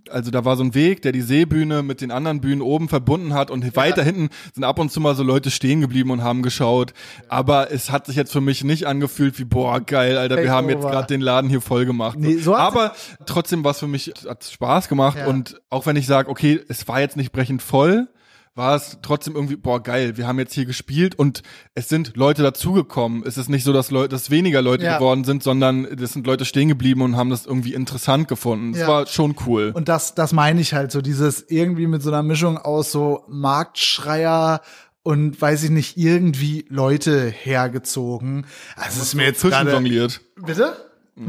Also 0.09 0.31
da 0.31 0.45
war 0.45 0.57
so 0.57 0.63
ein 0.63 0.77
Weg, 0.77 1.03
der 1.03 1.11
die 1.11 1.21
Seebühne 1.23 1.83
mit 1.83 2.01
den 2.01 2.13
anderen 2.13 2.41
Bühnen 2.41 2.63
oben 2.63 2.89
verbunden 2.89 3.35
hat 3.35 3.51
und 3.51 3.75
weiter 3.75 4.05
hinten 4.05 4.29
sind 4.55 4.63
ab 4.63 4.79
und 4.79 4.93
zu 4.93 5.01
mal 5.01 5.17
so 5.17 5.25
Leute 5.25 5.51
stehen 5.51 5.64
geblieben 5.81 6.11
und 6.11 6.23
haben 6.23 6.43
geschaut. 6.43 6.93
Aber 7.29 7.71
es 7.73 7.91
hat 7.91 8.07
sich 8.07 8.17
jetzt 8.17 8.33
für 8.33 8.41
mich 8.41 8.65
nicht 8.65 8.87
angefühlt 8.87 9.39
wie, 9.39 9.45
boah, 9.45 9.81
geil, 9.81 10.17
Alter, 10.19 10.37
wir 10.43 10.51
haben 10.53 10.69
jetzt 10.69 10.83
gerade 10.83 11.07
den 11.07 11.21
Laden 11.21 11.49
hier 11.51 11.61
voll 11.61 11.85
gemacht. 11.87 12.19
Nee, 12.19 12.37
so 12.37 12.55
Aber 12.55 12.93
trotzdem 13.27 13.65
war 13.65 13.73
es 13.73 13.79
für 13.81 13.87
mich, 13.89 14.13
hat 14.29 14.45
Spaß 14.45 14.89
gemacht 14.89 15.19
Ja. 15.19 15.27
und 15.27 15.61
auch 15.71 15.87
wenn 15.87 15.97
ich 15.97 16.07
sage, 16.07 16.29
okay, 16.31 16.61
es 16.69 16.87
war 16.89 17.01
jetzt 17.01 17.17
nicht 17.17 17.33
brechend 17.33 17.63
voll, 17.63 18.09
war 18.57 18.77
es 18.77 18.99
trotzdem 19.03 19.35
irgendwie, 19.35 19.57
boah, 19.57 19.83
geil, 19.83 20.17
wir 20.17 20.29
haben 20.29 20.39
jetzt 20.39 20.55
hier 20.55 20.65
gespielt 20.65 21.17
und 21.19 21.43
es 21.75 21.89
sind 21.89 22.17
Leute 22.17 22.45
dazugekommen. 22.45 23.25
Es 23.27 23.37
ist 23.37 23.49
nicht 23.49 23.65
so, 23.65 23.73
dass 23.73 23.91
Leute, 23.91 24.11
dass 24.11 24.31
weniger 24.31 24.63
Leute 24.63 24.85
Ja. 24.85 24.99
geworden 24.99 25.25
sind, 25.25 25.43
sondern 25.43 25.85
es 25.85 26.13
sind 26.13 26.25
Leute 26.25 26.45
stehen 26.45 26.69
geblieben 26.69 27.03
und 27.03 27.17
haben 27.17 27.31
das 27.31 27.47
irgendwie 27.47 27.75
interessant 27.75 28.29
gefunden. 28.29 28.73
Es 28.73 28.79
Ja. 28.83 28.87
war 28.87 29.07
schon 29.09 29.35
cool. 29.47 29.73
Und 29.75 29.89
das, 29.89 30.15
das 30.15 30.33
meine 30.33 30.61
ich 30.61 30.73
halt 30.73 30.93
so, 30.93 31.01
dieses 31.03 31.45
irgendwie 31.49 31.89
mit 31.89 32.01
so 32.03 32.11
einer 32.11 32.23
Mischung 32.23 32.57
aus 32.57 32.93
so 32.93 33.25
Marktschreier 33.29 34.61
und 35.05 35.41
weiß 35.41 35.63
ich 35.63 35.71
nicht, 35.71 35.97
irgendwie 35.97 36.65
Leute 36.69 37.29
hergezogen. 37.29 38.47
Also 38.75 39.01
es 39.01 39.09
ist 39.09 39.15
mir 39.15 39.25
jetzt 39.27 39.43
gerade 39.43 39.71
jongliert. 39.71 40.21
Bitte? 40.45 40.77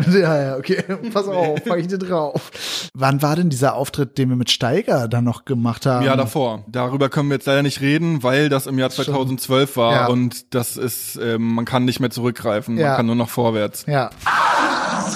Ja, 0.09 0.41
ja, 0.41 0.57
okay. 0.57 0.81
Pass 1.13 1.27
auf, 1.27 1.59
fang 1.67 1.77
ich 1.77 1.85
dir 1.85 1.99
drauf. 1.99 2.89
Wann 2.95 3.21
war 3.21 3.35
denn 3.35 3.51
dieser 3.51 3.75
Auftritt, 3.75 4.17
den 4.17 4.29
wir 4.29 4.35
mit 4.35 4.49
Steiger 4.49 5.07
dann 5.07 5.23
noch 5.25 5.45
gemacht 5.45 5.85
haben? 5.85 6.03
Ja, 6.03 6.15
davor. 6.15 6.63
Darüber 6.67 7.09
können 7.09 7.29
wir 7.29 7.35
jetzt 7.35 7.45
leider 7.45 7.61
nicht 7.61 7.81
reden, 7.81 8.23
weil 8.23 8.49
das 8.49 8.65
im 8.65 8.79
Jahr 8.79 8.89
2012 8.89 9.77
war 9.77 9.93
Ja. 9.93 10.07
und 10.07 10.55
das 10.55 10.75
ist, 10.77 11.19
ähm, 11.21 11.53
man 11.53 11.65
kann 11.65 11.85
nicht 11.85 11.99
mehr 11.99 12.09
zurückgreifen, 12.09 12.77
Ja. 12.79 12.88
man 12.88 12.97
kann 12.97 13.05
nur 13.05 13.15
noch 13.15 13.29
vorwärts. 13.29 13.85
Ja. 13.88 14.09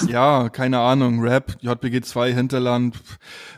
Ja, 0.08 0.48
keine 0.48 0.80
Ahnung. 0.80 1.20
Rap, 1.20 1.56
JBG 1.60 2.02
2, 2.02 2.32
Hinterland. 2.32 2.96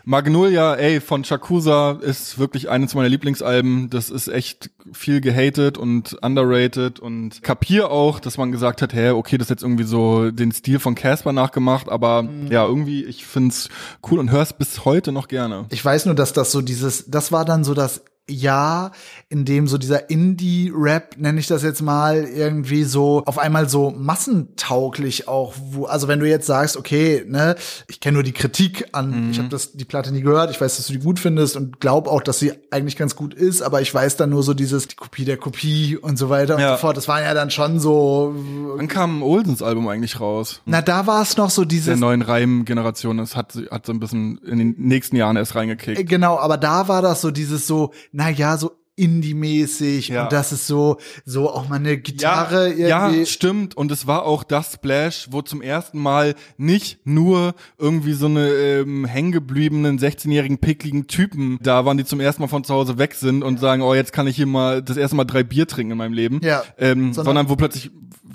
Magnolia, 0.05 0.75
ey, 0.75 0.99
von 0.99 1.23
Shakusa 1.23 1.99
ist 2.01 2.37
wirklich 2.37 2.69
eines 2.69 2.93
meiner 2.95 3.09
Lieblingsalben. 3.09 3.89
Das 3.89 4.09
ist 4.09 4.27
echt 4.27 4.69
viel 4.91 5.21
gehatet 5.21 5.77
und 5.77 6.17
underrated 6.21 6.99
und 6.99 7.41
kapier 7.41 7.89
auch, 7.89 8.19
dass 8.19 8.37
man 8.37 8.51
gesagt 8.51 8.81
hat, 8.81 8.93
hä, 8.93 9.11
okay, 9.11 9.37
das 9.37 9.45
ist 9.45 9.49
jetzt 9.49 9.63
irgendwie 9.63 9.85
so 9.85 10.31
den 10.31 10.51
Stil 10.51 10.79
von 10.79 10.95
Casper 10.95 11.31
nachgemacht, 11.33 11.89
aber 11.89 12.27
ja, 12.49 12.65
irgendwie, 12.65 13.03
ich 13.05 13.25
find's 13.25 13.69
cool 14.09 14.19
und 14.19 14.31
hör's 14.31 14.53
bis 14.53 14.85
heute 14.85 15.11
noch 15.11 15.27
gerne. 15.27 15.65
Ich 15.69 15.83
weiß 15.83 16.05
nur, 16.05 16.15
dass 16.15 16.33
das 16.33 16.51
so 16.51 16.61
dieses, 16.61 17.09
das 17.09 17.31
war 17.31 17.45
dann 17.45 17.63
so 17.63 17.73
das 17.73 18.03
Jahr, 18.29 18.91
in 19.29 19.43
dem 19.45 19.67
so 19.67 19.77
dieser 19.77 20.09
Indie-Rap, 20.09 21.17
nenne 21.17 21.39
ich 21.39 21.47
das 21.47 21.61
jetzt 21.63 21.81
mal, 21.81 22.23
irgendwie 22.23 22.83
so 22.85 23.21
auf 23.25 23.37
einmal 23.37 23.67
so 23.67 23.91
massentauglich 23.91 25.27
auch, 25.27 25.53
wo, 25.71 25.85
also 25.85 26.07
wenn 26.07 26.19
du 26.19 26.27
jetzt 26.27 26.47
sagst, 26.47 26.77
okay, 26.77 27.23
ne, 27.27 27.55
ich 27.87 27.99
kenne 27.99 28.15
nur 28.15 28.23
die 28.23 28.31
Kritik 28.31 28.85
an, 28.93 29.25
Mhm. 29.25 29.31
ich 29.31 29.39
habe 29.39 29.49
das 29.49 29.73
die 29.73 29.85
Platte 29.85 30.11
nie 30.13 30.21
gehört, 30.21 30.51
ich 30.51 30.59
weiß, 30.61 30.77
dass 30.77 30.87
du 30.87 30.93
die 30.93 30.99
gut 30.99 31.19
findest 31.19 31.55
und 31.57 31.79
glaub 31.79 32.07
auch, 32.07 32.21
dass 32.21 32.39
sie 32.39 32.53
eigentlich 32.71 32.95
ganz 32.97 33.15
gut 33.15 33.33
ist, 33.33 33.61
aber 33.61 33.81
ich 33.81 33.93
weiß 33.93 34.15
dann 34.17 34.29
nur 34.29 34.43
so 34.43 34.53
dieses 34.53 34.87
die 34.87 34.95
Kopie 34.95 35.25
der 35.25 35.37
Kopie 35.37 35.97
und 35.97 36.17
so 36.17 36.29
weiter 36.29 36.55
und 36.55 36.61
Ja. 36.61 36.75
so 36.75 36.81
fort. 36.81 36.97
Das 36.97 37.07
war 37.07 37.21
ja 37.21 37.33
dann 37.33 37.51
schon 37.51 37.79
so, 37.79 38.33
Wann 38.77 38.87
kam 38.87 39.21
Olsens 39.21 39.61
Album 39.61 39.87
eigentlich 39.87 40.19
raus? 40.19 40.61
na 40.65 40.81
da 40.81 41.07
war 41.07 41.21
es 41.21 41.37
noch 41.37 41.49
so 41.49 41.63
Der 41.63 41.67
dieses 41.69 41.99
neuen 41.99 42.21
Reim-Generation, 42.21 43.17
das 43.17 43.35
hat, 43.35 43.53
hat 43.69 43.85
so 43.85 43.91
ein 43.91 43.99
bisschen 43.99 44.37
in 44.39 44.59
den 44.59 44.75
nächsten 44.77 45.15
Jahren 45.15 45.35
erst 45.35 45.55
reingekickt. 45.55 46.07
Genau, 46.09 46.37
aber 46.39 46.57
da 46.57 46.87
war 46.87 47.01
das 47.01 47.21
so 47.21 47.31
dieses 47.31 47.67
so, 47.67 47.91
na 48.13 48.29
ja, 48.29 48.55
so 48.57 48.82
Indie-mäßig 48.95 50.09
Ja. 50.09 50.23
und 50.23 50.31
das 50.33 50.51
ist 50.51 50.67
so, 50.67 50.97
so 51.25 51.49
auch 51.49 51.67
mal 51.69 51.75
eine 51.77 51.97
Gitarre 51.97 52.73
ja, 52.73 53.05
irgendwie. 53.07 53.19
ja, 53.21 53.25
stimmt. 53.25 53.75
Und 53.75 53.91
es 53.91 54.07
war 54.07 54.23
auch 54.25 54.43
das 54.43 54.73
Splash, 54.73 55.27
wo 55.31 55.41
zum 55.41 55.61
ersten 55.61 55.99
Mal 55.99 56.35
nicht 56.57 56.99
nur 57.05 57.55
irgendwie 57.77 58.13
so 58.13 58.25
eine 58.27 58.49
ähm, 58.49 59.05
hängengebliebenen 59.05 59.97
16-jährigen 59.99 60.57
pickligen 60.59 61.07
Typen 61.07 61.59
da 61.61 61.85
waren, 61.85 61.97
die 61.97 62.05
zum 62.05 62.19
ersten 62.19 62.41
Mal 62.41 62.47
von 62.47 62.63
zu 62.63 62.73
Hause 62.73 62.97
weg 62.97 63.15
sind 63.15 63.43
und 63.43 63.59
sagen, 63.59 63.81
oh, 63.81 63.93
jetzt 63.93 64.13
kann 64.13 64.27
ich 64.27 64.35
hier 64.35 64.47
mal 64.47 64.81
das 64.81 64.97
erste 64.97 65.15
Mal 65.15 65.25
drei 65.25 65.43
Bier 65.43 65.67
trinken 65.67 65.91
in 65.93 65.97
meinem 65.97 66.13
Leben. 66.13 66.39
Ja. 66.43 66.63
Ähm, 66.77 67.13
Sondern- 67.13 67.33
sondern, 67.33 67.49
wo 67.49 67.55
plötzlich 67.55 67.89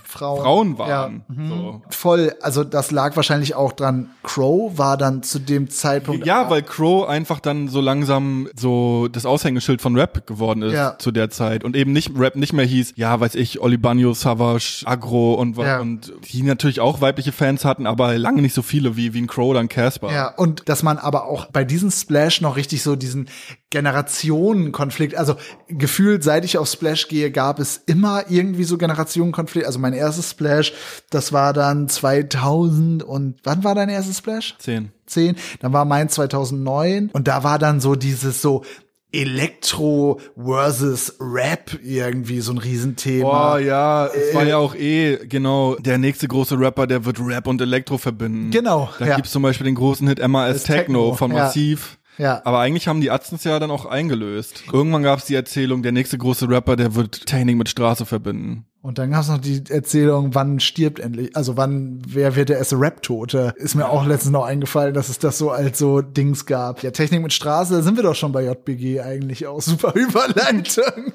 Frauen, 0.05 0.40
Frauen 0.42 0.79
waren. 0.79 1.25
Ja. 1.29 1.35
Mhm. 1.35 1.49
So. 1.49 1.83
Voll, 1.90 2.35
also 2.40 2.64
das 2.64 2.90
lag 2.90 3.14
wahrscheinlich 3.16 3.55
auch 3.55 3.73
dran. 3.73 4.11
Crow 4.23 4.77
war 4.79 4.97
dann 4.97 5.23
zu 5.23 5.38
dem 5.38 5.68
Zeitpunkt. 5.71 6.25
Ja, 6.27 6.49
weil 6.51 6.62
Crow 6.62 7.07
einfach 7.09 7.40
dann 7.40 7.68
so 7.68 7.81
langsam 7.81 8.49
so 8.57 9.09
das 9.09 9.27
Aushängeschild 9.27 9.83
von 9.83 9.97
Rap 9.97 10.27
geworden 10.27 10.48
ist 10.63 10.73
Ja. 10.73 10.97
zu 10.99 11.11
der 11.11 11.31
Zeit 11.31 11.65
und 11.65 11.77
eben 11.77 11.93
nicht 11.93 12.13
Rap 12.19 12.37
nicht 12.37 12.53
mehr 12.53 12.65
hieß, 12.65 12.95
ja, 12.97 13.19
weiß 13.21 13.35
ich, 13.35 13.61
Oli 13.61 13.79
Savage, 14.15 14.83
Agro 14.85 15.35
und 15.35 15.57
wa- 15.57 15.67
Ja. 15.67 15.81
und 15.81 16.13
die 16.33 16.43
natürlich 16.43 16.81
auch 16.81 17.01
weibliche 17.01 17.33
Fans 17.33 17.65
hatten, 17.65 17.87
aber 17.87 18.17
lange 18.19 18.43
nicht 18.43 18.55
so 18.55 18.63
viele 18.63 18.97
wie 18.97 19.15
wie 19.15 19.21
ein 19.23 19.27
Crow 19.27 19.51
oder 19.51 19.61
ein 19.61 19.69
Casper. 19.69 20.13
Ja, 20.13 20.29
und 20.35 20.69
dass 20.69 20.83
man 20.83 20.99
aber 20.99 21.27
auch 21.27 21.47
bei 21.47 21.65
diesem 21.65 21.91
Splash 21.91 22.41
noch 22.41 22.57
richtig 22.57 22.83
so 22.83 22.97
diesen 22.97 23.29
Generationenkonflikt, 23.71 25.15
also 25.17 25.37
gefühlt, 25.69 26.25
seit 26.25 26.45
ich 26.45 26.59
auf 26.59 26.69
Splash 26.69 27.09
gehe, 27.09 27.31
gab 27.31 27.59
es 27.59 27.77
immer 27.87 28.25
irgendwie 28.31 28.65
so 28.65 28.79
Generationenkonflikt. 28.79 29.67
Also 29.67 29.79
mein 29.79 29.93
erstes 29.93 30.31
Splash, 30.31 30.73
das 31.11 31.33
war 31.33 31.53
dann 31.53 31.89
2000 31.89 33.03
und 33.03 33.37
wann 33.45 33.65
war 33.65 33.75
dein 33.75 33.89
erstes 33.89 34.19
Splash? 34.19 34.57
Zehn. 34.59 34.91
10, 35.07 35.37
dann 35.61 35.73
war 35.73 35.85
mein 35.85 36.09
2009 36.09 37.11
und 37.13 37.29
da 37.29 37.43
war 37.43 37.59
dann 37.59 37.81
so 37.81 37.95
dieses 37.95 38.43
so 38.43 38.63
Elektro 39.12 40.21
versus 40.37 41.14
Rap 41.21 41.79
irgendwie 41.83 42.40
so 42.40 42.53
ein 42.53 42.59
Riesenthema. 42.59 43.55
Oh 43.55 43.59
ja, 43.59 44.07
es 44.07 44.35
war 44.35 44.44
Äh, 44.44 44.49
ja 44.51 44.59
auch 44.59 44.75
eh 44.75 45.16
genau 45.27 45.77
der 45.77 45.99
nächste 45.99 46.29
große 46.29 46.59
Rapper, 46.59 46.87
der 46.87 47.05
wird 47.05 47.18
Rap 47.21 47.47
und 47.47 47.61
Elektro 47.61 47.99
verbinden. 47.99 48.51
Genau, 48.51 48.90
Da 48.99 49.07
ja. 49.07 49.16
gibt's 49.16 49.31
zum 49.31 49.42
Beispiel 49.42 49.64
den 49.64 49.75
großen 49.77 50.07
Hit 50.09 50.27
MAS 50.27 50.64
Techno, 50.64 50.83
Techno 50.83 51.14
von 51.14 51.31
ja. 51.33 51.44
Massiv. 51.44 51.99
Ja. 52.18 52.42
Aber 52.44 52.59
eigentlich 52.59 52.88
haben 52.88 53.01
die 53.01 53.11
Atzens 53.12 53.44
ja 53.44 53.59
dann 53.61 53.71
auch 53.71 53.87
eingelöst. 53.87 54.64
Irgendwann 54.73 55.05
gab's 55.05 55.27
die 55.27 55.37
Erzählung, 55.37 55.83
der 55.83 55.92
nächste 55.92 56.18
große 56.18 56.49
Rapper, 56.49 56.75
der 56.75 56.94
wird 56.97 57.27
Technik 57.27 57.57
mit 57.57 57.68
Straße 57.68 58.05
verbinden. 58.07 58.66
Und 58.81 58.99
dann 58.99 59.11
gab 59.11 59.23
es 59.23 59.29
noch 59.29 59.38
die 59.38 59.62
Erzählung, 59.71 60.37
wann 60.37 60.61
stirbt 60.61 61.01
endlich, 61.01 61.35
also 61.35 61.57
wann, 61.57 62.01
wer 62.07 62.37
wird 62.37 62.49
der 62.49 62.59
erste 62.59 62.77
Rap-Tote? 62.79 63.53
Ist 63.57 63.75
mir 63.75 63.88
auch 63.88 64.07
letztens 64.07 64.33
noch 64.33 64.45
eingefallen, 64.45 64.95
dass 64.95 65.09
es 65.09 65.19
das 65.19 65.37
so 65.37 65.51
als 65.51 65.79
so 65.79 66.01
Dings 66.01 66.47
gab. 66.47 66.85
Ja, 66.85 66.93
Technik 66.93 67.23
mit 67.23 67.33
Straße, 67.33 67.75
da 67.75 67.83
sind 67.83 67.97
wir 67.97 68.05
doch 68.05 68.14
schon 68.14 68.31
bei 68.31 68.45
JBG 68.45 69.01
eigentlich 69.01 69.49
auch. 69.49 69.61
Super 69.61 69.95
Überleitung. 69.97 71.12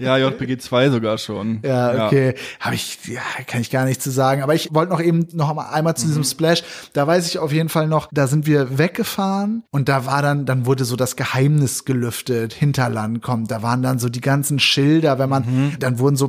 Ja, 0.00 0.18
JPG 0.18 0.58
2 0.58 0.90
sogar 0.90 1.18
schon. 1.18 1.60
Ja, 1.62 2.06
okay. 2.06 2.34
Habe 2.58 2.74
ich, 2.74 2.98
ja, 3.06 3.20
kann 3.46 3.60
ich 3.60 3.70
gar 3.70 3.84
nicht 3.84 4.02
zu 4.02 4.10
sagen. 4.10 4.42
Aber 4.42 4.56
ich 4.56 4.74
wollte 4.74 4.90
noch 4.90 5.00
eben 5.00 5.28
noch 5.32 5.54
mal 5.54 5.70
einmal 5.70 5.96
zu 5.96 6.06
diesem 6.06 6.24
Splash. 6.24 6.64
Da 6.94 7.06
weiß 7.06 7.28
ich 7.28 7.38
auf 7.38 7.52
jeden 7.52 7.68
Fall 7.68 7.86
noch, 7.86 8.08
da 8.12 8.26
sind 8.26 8.46
wir 8.46 8.76
weggefahren 8.76 9.62
und 9.70 9.88
da 9.88 10.04
war 10.04 10.20
dann, 10.20 10.46
dann 10.46 10.66
wurde 10.66 10.84
so 10.84 10.96
das 10.96 11.14
Geheimnis 11.14 11.84
gelüftet. 11.84 12.54
Hinterland 12.54 13.22
kommt. 13.22 13.52
Da 13.52 13.62
waren 13.62 13.82
dann 13.82 14.00
so 14.00 14.08
die 14.08 14.20
ganzen 14.20 14.58
Schilder, 14.58 15.20
wenn 15.20 15.28
man, 15.28 15.76
dann 15.78 16.00
wurden 16.00 16.16
so 16.16 16.26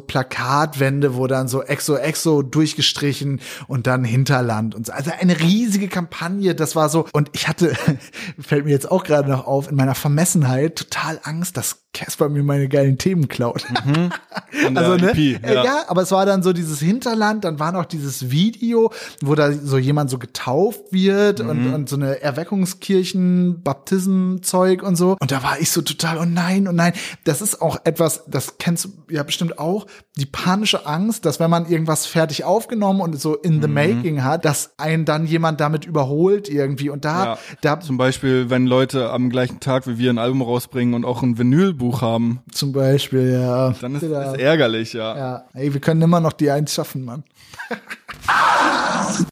Plakatwände, 0.69 1.15
wo 1.15 1.27
dann 1.27 1.47
so 1.47 1.63
Exo 1.63 1.95
Exo 1.95 2.41
durchgestrichen 2.41 3.41
und 3.67 3.87
dann 3.87 4.03
Hinterland 4.03 4.75
und 4.75 4.85
so. 4.85 4.93
Also 4.93 5.11
eine 5.19 5.39
riesige 5.39 5.87
Kampagne. 5.87 6.55
Das 6.55 6.75
war 6.75 6.89
so. 6.89 7.07
Und 7.11 7.29
ich 7.33 7.47
hatte, 7.47 7.73
fällt 8.39 8.65
mir 8.65 8.71
jetzt 8.71 8.89
auch 8.89 9.03
gerade 9.03 9.29
noch 9.29 9.45
auf, 9.45 9.69
in 9.69 9.75
meiner 9.75 9.95
Vermessenheit 9.95 10.77
total 10.77 11.19
Angst, 11.23 11.57
dass 11.57 11.83
Casper 11.93 12.29
mir 12.29 12.43
meine 12.43 12.67
geilen 12.69 12.97
Themen 12.97 13.27
klaut. 13.27 13.65
Der 13.85 14.77
Also, 14.77 14.95
ne? 14.95 15.11
EP, 15.11 15.43
Äh, 15.43 15.53
ja. 15.55 15.83
aber 15.87 16.03
es 16.03 16.11
war 16.11 16.25
dann 16.25 16.43
so 16.43 16.53
dieses 16.53 16.79
Hinterland, 16.79 17.43
dann 17.43 17.59
war 17.59 17.71
noch 17.71 17.85
dieses 17.85 18.29
Video, 18.31 18.91
wo 19.21 19.35
da 19.35 19.51
so 19.51 19.77
jemand 19.77 20.09
so 20.09 20.17
getauft 20.19 20.81
wird 20.91 21.43
Mhm. 21.43 21.49
und, 21.49 21.73
und 21.73 21.89
so 21.89 21.95
eine 21.95 22.21
Erweckungskirchen, 22.21 23.61
Baptismenzeug 23.63 24.83
und 24.83 24.95
so. 24.95 25.17
Und 25.19 25.31
da 25.31 25.43
war 25.43 25.59
ich 25.59 25.71
so 25.71 25.81
total, 25.81 26.17
oh 26.19 26.25
nein, 26.25 26.67
oh 26.67 26.71
nein. 26.71 26.93
Das 27.23 27.41
ist 27.41 27.61
auch 27.61 27.77
etwas, 27.83 28.23
das 28.27 28.57
kennst 28.57 28.85
du 28.85 28.89
ja 29.09 29.23
bestimmt 29.23 29.59
auch, 29.59 29.85
die 30.17 30.25
panische 30.25 30.85
Angst, 30.85 31.25
dass 31.25 31.39
wenn 31.39 31.49
man 31.49 31.69
irgendwas 31.69 32.05
fertig 32.05 32.43
aufgenommen 32.43 33.01
und 33.01 33.19
so 33.19 33.35
in 33.35 33.61
the 33.61 33.67
Mhm. 33.67 33.73
making 33.73 34.23
hat, 34.23 34.45
dass 34.45 34.71
einen 34.77 35.05
dann 35.05 35.25
jemand 35.25 35.59
damit 35.59 35.85
überholt 35.85 36.49
irgendwie. 36.49 36.89
Und 36.89 37.05
da, 37.05 37.23
Ja. 37.25 37.37
da 37.61 37.79
Zum 37.79 37.97
Beispiel, 37.97 38.49
wenn 38.49 38.65
Leute 38.67 39.09
am 39.11 39.29
gleichen 39.29 39.59
Tag 39.59 39.87
wie 39.87 39.97
wir 39.97 40.09
ein 40.11 40.17
Album 40.17 40.41
rausbringen 40.41 40.93
und 40.93 41.05
auch 41.05 41.23
ein 41.23 41.37
Vinylbuch 41.79 42.01
haben, 42.01 42.41
zum 42.51 42.71
Beispiel, 42.71 43.31
ja. 43.31 43.71
dann 43.71 43.95
ist 43.95 44.03
das 44.03 44.37
ärgerlich, 44.37 44.93
ja. 44.93 45.17
Ja, 45.17 45.45
ey, 45.53 45.73
wir 45.73 45.81
können 45.81 46.01
immer 46.01 46.19
noch 46.19 46.33
die 46.33 46.51
eins 46.51 46.73
schaffen, 46.73 47.05
Mann. 47.05 47.23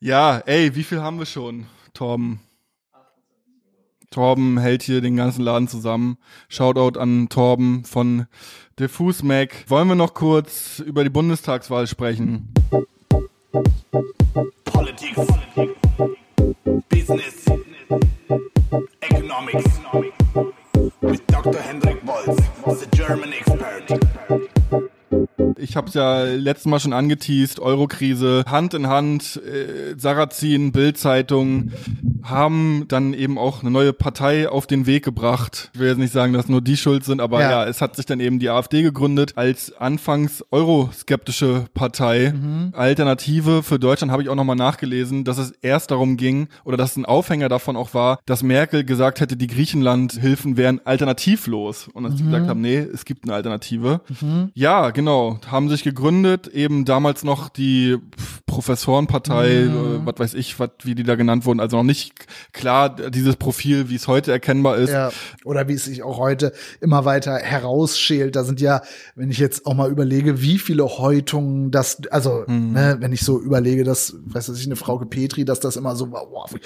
Ja, 0.02 0.40
ey, 0.46 0.76
wie 0.76 0.84
viel 0.84 1.02
haben 1.02 1.20
wir 1.20 1.28
schon, 1.28 1.68
Torben? 1.94 2.40
Torben 4.10 4.58
hält 4.58 4.82
hier 4.82 5.02
den 5.02 5.16
ganzen 5.16 5.44
Laden 5.44 5.68
zusammen. 5.68 6.18
Shoutout 6.50 7.00
an 7.00 7.30
Torben 7.30 7.86
von 7.86 8.26
Diffus 8.80 9.22
Mac. 9.22 9.54
Wollen 9.68 9.88
wir 9.88 9.96
noch 9.96 10.14
kurz 10.14 10.80
über 10.80 11.04
die 11.04 11.10
Bundestagswahl 11.10 11.86
sprechen? 11.86 12.52
Politics, 14.66 15.28
Business, 16.90 17.46
Economics, 19.02 19.80
with 21.08 21.26
Dr. 21.28 21.62
Hendrik 21.62 22.02
Bolz, 22.02 22.36
the 22.80 22.96
German 22.96 23.32
expert. 23.34 24.47
Ich 25.60 25.76
habe 25.76 25.88
es 25.88 25.94
ja 25.94 26.24
letztes 26.24 26.66
Mal 26.68 26.80
schon 26.80 26.94
angeteased, 26.94 27.60
Eurokrise, 27.60 28.44
Hand 28.48 28.74
in 28.74 28.88
Hand, 28.88 29.42
äh, 29.44 29.96
Sarrazin, 29.98 30.72
Bild-Zeitung 30.72 31.72
haben 32.24 32.86
dann 32.90 33.14
eben 33.14 33.38
auch 33.38 33.62
eine 33.62 33.72
neue 33.72 33.94
Partei 33.94 34.50
auf 34.50 34.68
den 34.68 34.86
Weg 34.86 35.06
gebracht. 35.06 35.72
Ich 35.74 35.80
will 35.80 35.88
jetzt 35.88 35.98
nicht 35.98 36.12
sagen, 36.14 36.34
dass 36.34 36.50
nur 36.50 36.62
die 36.62 36.76
schuld 36.76 37.06
sind, 37.06 37.22
aber 37.22 37.42
Ja. 37.42 37.52
ja, 37.52 37.66
es 37.66 37.82
hat 37.82 37.96
sich 37.96 38.06
dann 38.06 38.20
eben 38.20 38.40
die 38.40 38.50
AfD 38.50 38.82
gegründet 38.82 39.34
als 39.36 39.74
anfangs 39.78 40.44
euroskeptische 40.52 41.66
Partei. 41.74 42.34
Alternative 42.74 43.64
für 43.64 43.80
Deutschland 43.80 44.12
habe 44.12 44.22
ich 44.22 44.30
auch 44.30 44.36
nochmal 44.36 44.56
nachgelesen, 44.56 45.24
dass 45.24 45.38
es 45.38 45.52
erst 45.62 45.92
darum 45.92 46.18
ging 46.18 46.48
oder 46.66 46.78
dass 46.78 46.98
ein 46.98 47.06
Aufhänger 47.06 47.50
davon 47.50 47.76
auch 47.78 47.94
war, 47.94 48.20
dass 48.26 48.44
Merkel 48.44 48.84
gesagt 48.84 49.22
hätte, 49.22 49.38
die 49.38 49.48
Griechenland-Hilfen 49.48 50.58
wären 50.58 50.82
alternativlos. 50.86 51.88
Und 51.94 52.04
dass 52.04 52.18
sie 52.18 52.24
gesagt 52.24 52.48
haben, 52.48 52.62
nee, 52.62 52.78
es 52.78 53.06
gibt 53.06 53.24
eine 53.24 53.34
Alternative. 53.34 54.02
Ja, 54.54 54.90
genau. 54.90 55.40
Haben 55.48 55.70
sich 55.70 55.84
gegründet, 55.84 56.48
eben 56.48 56.86
damals 56.86 57.24
noch 57.24 57.50
die 57.50 57.98
Professorenpartei, 58.46 59.64
äh, 59.64 60.06
was 60.06 60.16
weiß 60.18 60.34
ich, 60.34 60.60
wat, 60.60 60.86
wie 60.86 60.96
die 60.96 61.04
da 61.04 61.16
genannt 61.16 61.46
wurden. 61.46 61.60
Also 61.60 61.78
noch 61.78 61.84
nicht 61.84 62.14
klar 62.54 62.96
dieses 62.96 63.36
Profil, 63.36 63.90
wie 63.90 63.96
es 63.96 64.08
heute 64.08 64.32
erkennbar 64.32 64.78
ist. 64.78 64.90
Ja, 64.90 65.12
oder 65.44 65.68
wie 65.68 65.74
es 65.74 65.86
sich 65.86 66.04
auch 66.04 66.18
heute 66.18 66.54
immer 66.82 67.06
weiter 67.06 67.38
herausschält. 67.38 68.36
Da 68.36 68.44
sind 68.44 68.62
ja, 68.62 68.82
wenn 69.16 69.30
ich 69.30 69.38
jetzt 69.38 69.66
auch 69.66 69.74
mal 69.74 69.92
überlege, 69.92 70.42
wie 70.42 70.58
viele 70.58 70.86
Häutungen 70.86 71.72
das, 71.72 72.02
also, 72.10 72.44
ne, 72.48 72.98
wenn 73.00 73.14
ich 73.14 73.22
so 73.22 73.40
überlege, 73.40 73.84
dass, 73.84 74.16
weiß 74.26 74.50
ich, 74.50 74.66
eine 74.66 74.76
Frau 74.76 74.98
Petri, 74.98 75.46
dass 75.46 75.60
das 75.60 75.76
immer 75.76 75.96
so, 75.96 76.12
war, 76.12 76.28
wow, 76.32 76.52
wie 76.54 76.60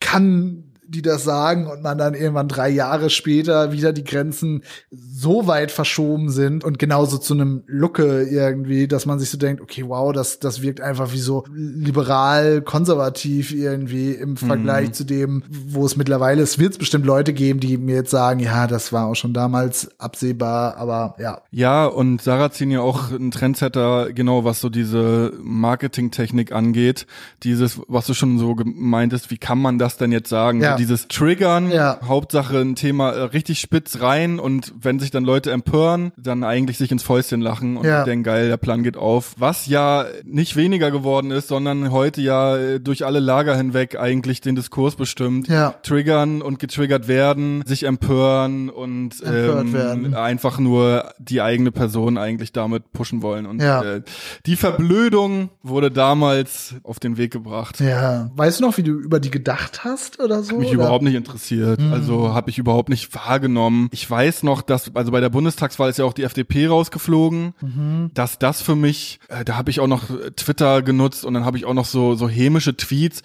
kann 0.00 0.64
die 0.88 1.02
das 1.02 1.24
sagen 1.24 1.66
und 1.66 1.82
man 1.82 1.98
dann 1.98 2.14
irgendwann 2.14 2.48
drei 2.48 2.68
Jahre 2.68 3.10
später 3.10 3.72
wieder 3.72 3.92
die 3.92 4.04
Grenzen 4.04 4.62
so 4.90 5.46
weit 5.46 5.70
verschoben 5.70 6.30
sind 6.30 6.64
und 6.64 6.78
genauso 6.78 7.18
zu 7.18 7.34
einem 7.34 7.62
Lucke 7.66 8.22
irgendwie, 8.22 8.88
dass 8.88 9.06
man 9.06 9.18
sich 9.18 9.30
so 9.30 9.38
denkt, 9.38 9.60
okay, 9.60 9.84
wow, 9.86 10.12
das, 10.12 10.38
das 10.38 10.62
wirkt 10.62 10.80
einfach 10.80 11.12
wie 11.12 11.18
so 11.18 11.44
liberal, 11.52 12.62
konservativ 12.62 13.52
irgendwie 13.52 14.12
im 14.12 14.36
Vergleich 14.36 14.92
zu 14.92 15.04
dem, 15.04 15.42
wo 15.48 15.84
es 15.84 15.96
mittlerweile 15.96 16.42
ist, 16.42 16.58
wird 16.58 16.72
es 16.72 16.78
bestimmt 16.78 17.06
Leute 17.06 17.32
geben, 17.32 17.60
die 17.60 17.78
mir 17.78 17.96
jetzt 17.96 18.10
sagen, 18.10 18.40
ja, 18.40 18.66
das 18.66 18.92
war 18.92 19.06
auch 19.06 19.14
schon 19.14 19.32
damals 19.32 19.90
absehbar, 19.98 20.76
aber 20.76 21.16
ja. 21.18 21.42
Ja, 21.50 21.86
und 21.86 22.22
Sarrazin 22.22 22.70
ja 22.70 22.80
auch 22.80 23.10
ein 23.10 23.30
Trendsetter, 23.30 24.12
genau 24.12 24.44
was 24.44 24.60
so 24.60 24.68
diese 24.68 25.32
Marketingtechnik 25.42 26.52
angeht. 26.52 27.06
Dieses, 27.42 27.80
was 27.88 28.06
du 28.06 28.14
schon 28.14 28.38
so 28.38 28.54
gemeintest, 28.54 29.30
wie 29.30 29.38
kann 29.38 29.58
man 29.58 29.78
das 29.78 29.96
denn 29.96 30.12
jetzt 30.12 30.28
sagen? 30.28 30.60
Ja. 30.60 30.75
Dieses 30.76 31.08
Triggern, 31.08 31.70
Ja. 31.70 31.98
Hauptsache 32.06 32.58
ein 32.58 32.74
Thema 32.76 33.10
äh, 33.10 33.22
richtig 33.22 33.60
spitz 33.60 34.00
rein 34.00 34.38
und 34.38 34.72
wenn 34.80 34.98
sich 34.98 35.10
dann 35.10 35.24
Leute 35.24 35.50
empören, 35.50 36.12
dann 36.16 36.44
eigentlich 36.44 36.78
sich 36.78 36.90
ins 36.92 37.02
Fäustchen 37.02 37.40
lachen 37.40 37.76
und 37.76 37.84
Ja. 37.86 38.04
denken, 38.04 38.24
geil, 38.24 38.48
der 38.48 38.56
Plan 38.56 38.82
geht 38.82 38.96
auf. 38.96 39.34
Was 39.38 39.66
ja 39.66 40.04
nicht 40.24 40.56
weniger 40.56 40.90
geworden 40.90 41.30
ist, 41.30 41.48
sondern 41.48 41.90
heute 41.90 42.20
ja 42.20 42.56
äh, 42.56 42.80
durch 42.80 43.04
alle 43.04 43.20
Lager 43.20 43.56
hinweg 43.56 43.98
eigentlich 43.98 44.40
den 44.40 44.54
Diskurs 44.56 44.96
bestimmt. 44.96 45.48
Ja. 45.48 45.74
Triggern 45.82 46.42
und 46.42 46.58
getriggert 46.58 47.08
werden, 47.08 47.62
sich 47.66 47.84
empören 47.84 48.68
und 48.70 49.20
Empört 49.22 49.60
ähm, 49.66 49.72
werden. 49.72 50.14
einfach 50.14 50.58
nur 50.58 51.12
die 51.18 51.40
eigene 51.42 51.72
Person 51.72 52.18
eigentlich 52.18 52.52
damit 52.52 52.92
pushen 52.92 53.22
wollen. 53.22 53.46
Und 53.46 53.60
Ja. 53.62 53.82
äh, 53.82 54.02
die 54.46 54.56
Verblödung 54.56 55.50
wurde 55.62 55.90
damals 55.90 56.74
auf 56.82 56.98
den 57.00 57.16
Weg 57.16 57.32
gebracht. 57.32 57.80
Ja. 57.80 58.30
Weißt 58.34 58.60
du 58.60 58.64
noch, 58.64 58.76
wie 58.76 58.82
du 58.82 58.92
über 58.92 59.20
die 59.20 59.30
gedacht 59.30 59.84
hast 59.84 60.20
oder 60.20 60.42
so? 60.42 60.60
Mich 60.66 60.74
oder? 60.76 60.84
überhaupt 60.86 61.04
nicht 61.04 61.14
interessiert. 61.14 61.80
Mhm. 61.80 61.92
Also 61.92 62.34
habe 62.34 62.50
ich 62.50 62.58
überhaupt 62.58 62.88
nicht 62.88 63.14
wahrgenommen. 63.14 63.88
Ich 63.92 64.08
weiß 64.10 64.42
noch, 64.42 64.62
dass 64.62 64.90
also 64.94 65.12
bei 65.12 65.20
der 65.20 65.28
Bundestagswahl 65.30 65.90
ist 65.90 65.98
ja 65.98 66.04
auch 66.04 66.12
die 66.12 66.22
FDP 66.24 66.66
rausgeflogen, 66.68 67.54
Mhm. 67.60 68.10
dass 68.14 68.38
das 68.38 68.60
für 68.62 68.76
mich, 68.76 69.18
äh, 69.28 69.44
da 69.44 69.56
habe 69.56 69.70
ich 69.70 69.80
auch 69.80 69.86
noch 69.86 70.10
äh, 70.10 70.30
Twitter 70.36 70.82
genutzt 70.82 71.24
und 71.24 71.34
dann 71.34 71.44
habe 71.44 71.56
ich 71.58 71.64
auch 71.64 71.74
noch 71.74 71.86
so 71.86 72.14
so 72.14 72.28
hämische 72.28 72.76
Tweets, 72.76 73.22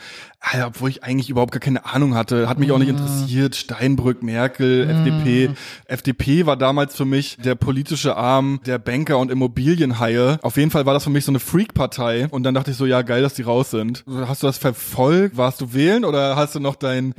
äh, 0.53 0.63
obwohl 0.63 0.89
ich 0.89 1.03
eigentlich 1.03 1.29
überhaupt 1.29 1.51
gar 1.51 1.59
keine 1.59 1.85
Ahnung 1.85 2.15
hatte, 2.15 2.49
hat 2.49 2.59
mich 2.59 2.71
auch 2.71 2.77
Mhm. 2.77 2.81
nicht 2.85 2.89
interessiert. 2.91 3.55
Steinbrück, 3.55 4.23
Merkel, 4.23 4.89
FDP. 4.89 5.49
FDP 5.85 6.45
war 6.45 6.57
damals 6.57 6.95
für 6.95 7.05
mich 7.05 7.37
der 7.37 7.55
politische 7.55 8.15
Arm 8.15 8.59
der 8.65 8.79
Banker 8.79 9.17
und 9.19 9.31
Immobilienhaie. 9.31 10.39
Auf 10.41 10.57
jeden 10.57 10.71
Fall 10.71 10.85
war 10.85 10.93
das 10.93 11.03
für 11.03 11.09
mich 11.09 11.25
so 11.25 11.31
eine 11.31 11.39
Freak-Partei 11.39 12.27
und 12.29 12.43
dann 12.43 12.53
dachte 12.53 12.71
ich 12.71 12.77
so, 12.77 12.85
ja 12.85 13.01
geil, 13.01 13.21
dass 13.21 13.33
die 13.33 13.41
raus 13.43 13.71
sind. 13.71 14.03
Hast 14.27 14.43
du 14.43 14.47
das 14.47 14.57
verfolgt? 14.57 15.37
Warst 15.37 15.61
du 15.61 15.73
wählen 15.73 16.05
oder 16.05 16.35
hast 16.35 16.55
du 16.55 16.59
noch 16.59 16.75
dein 16.75 17.13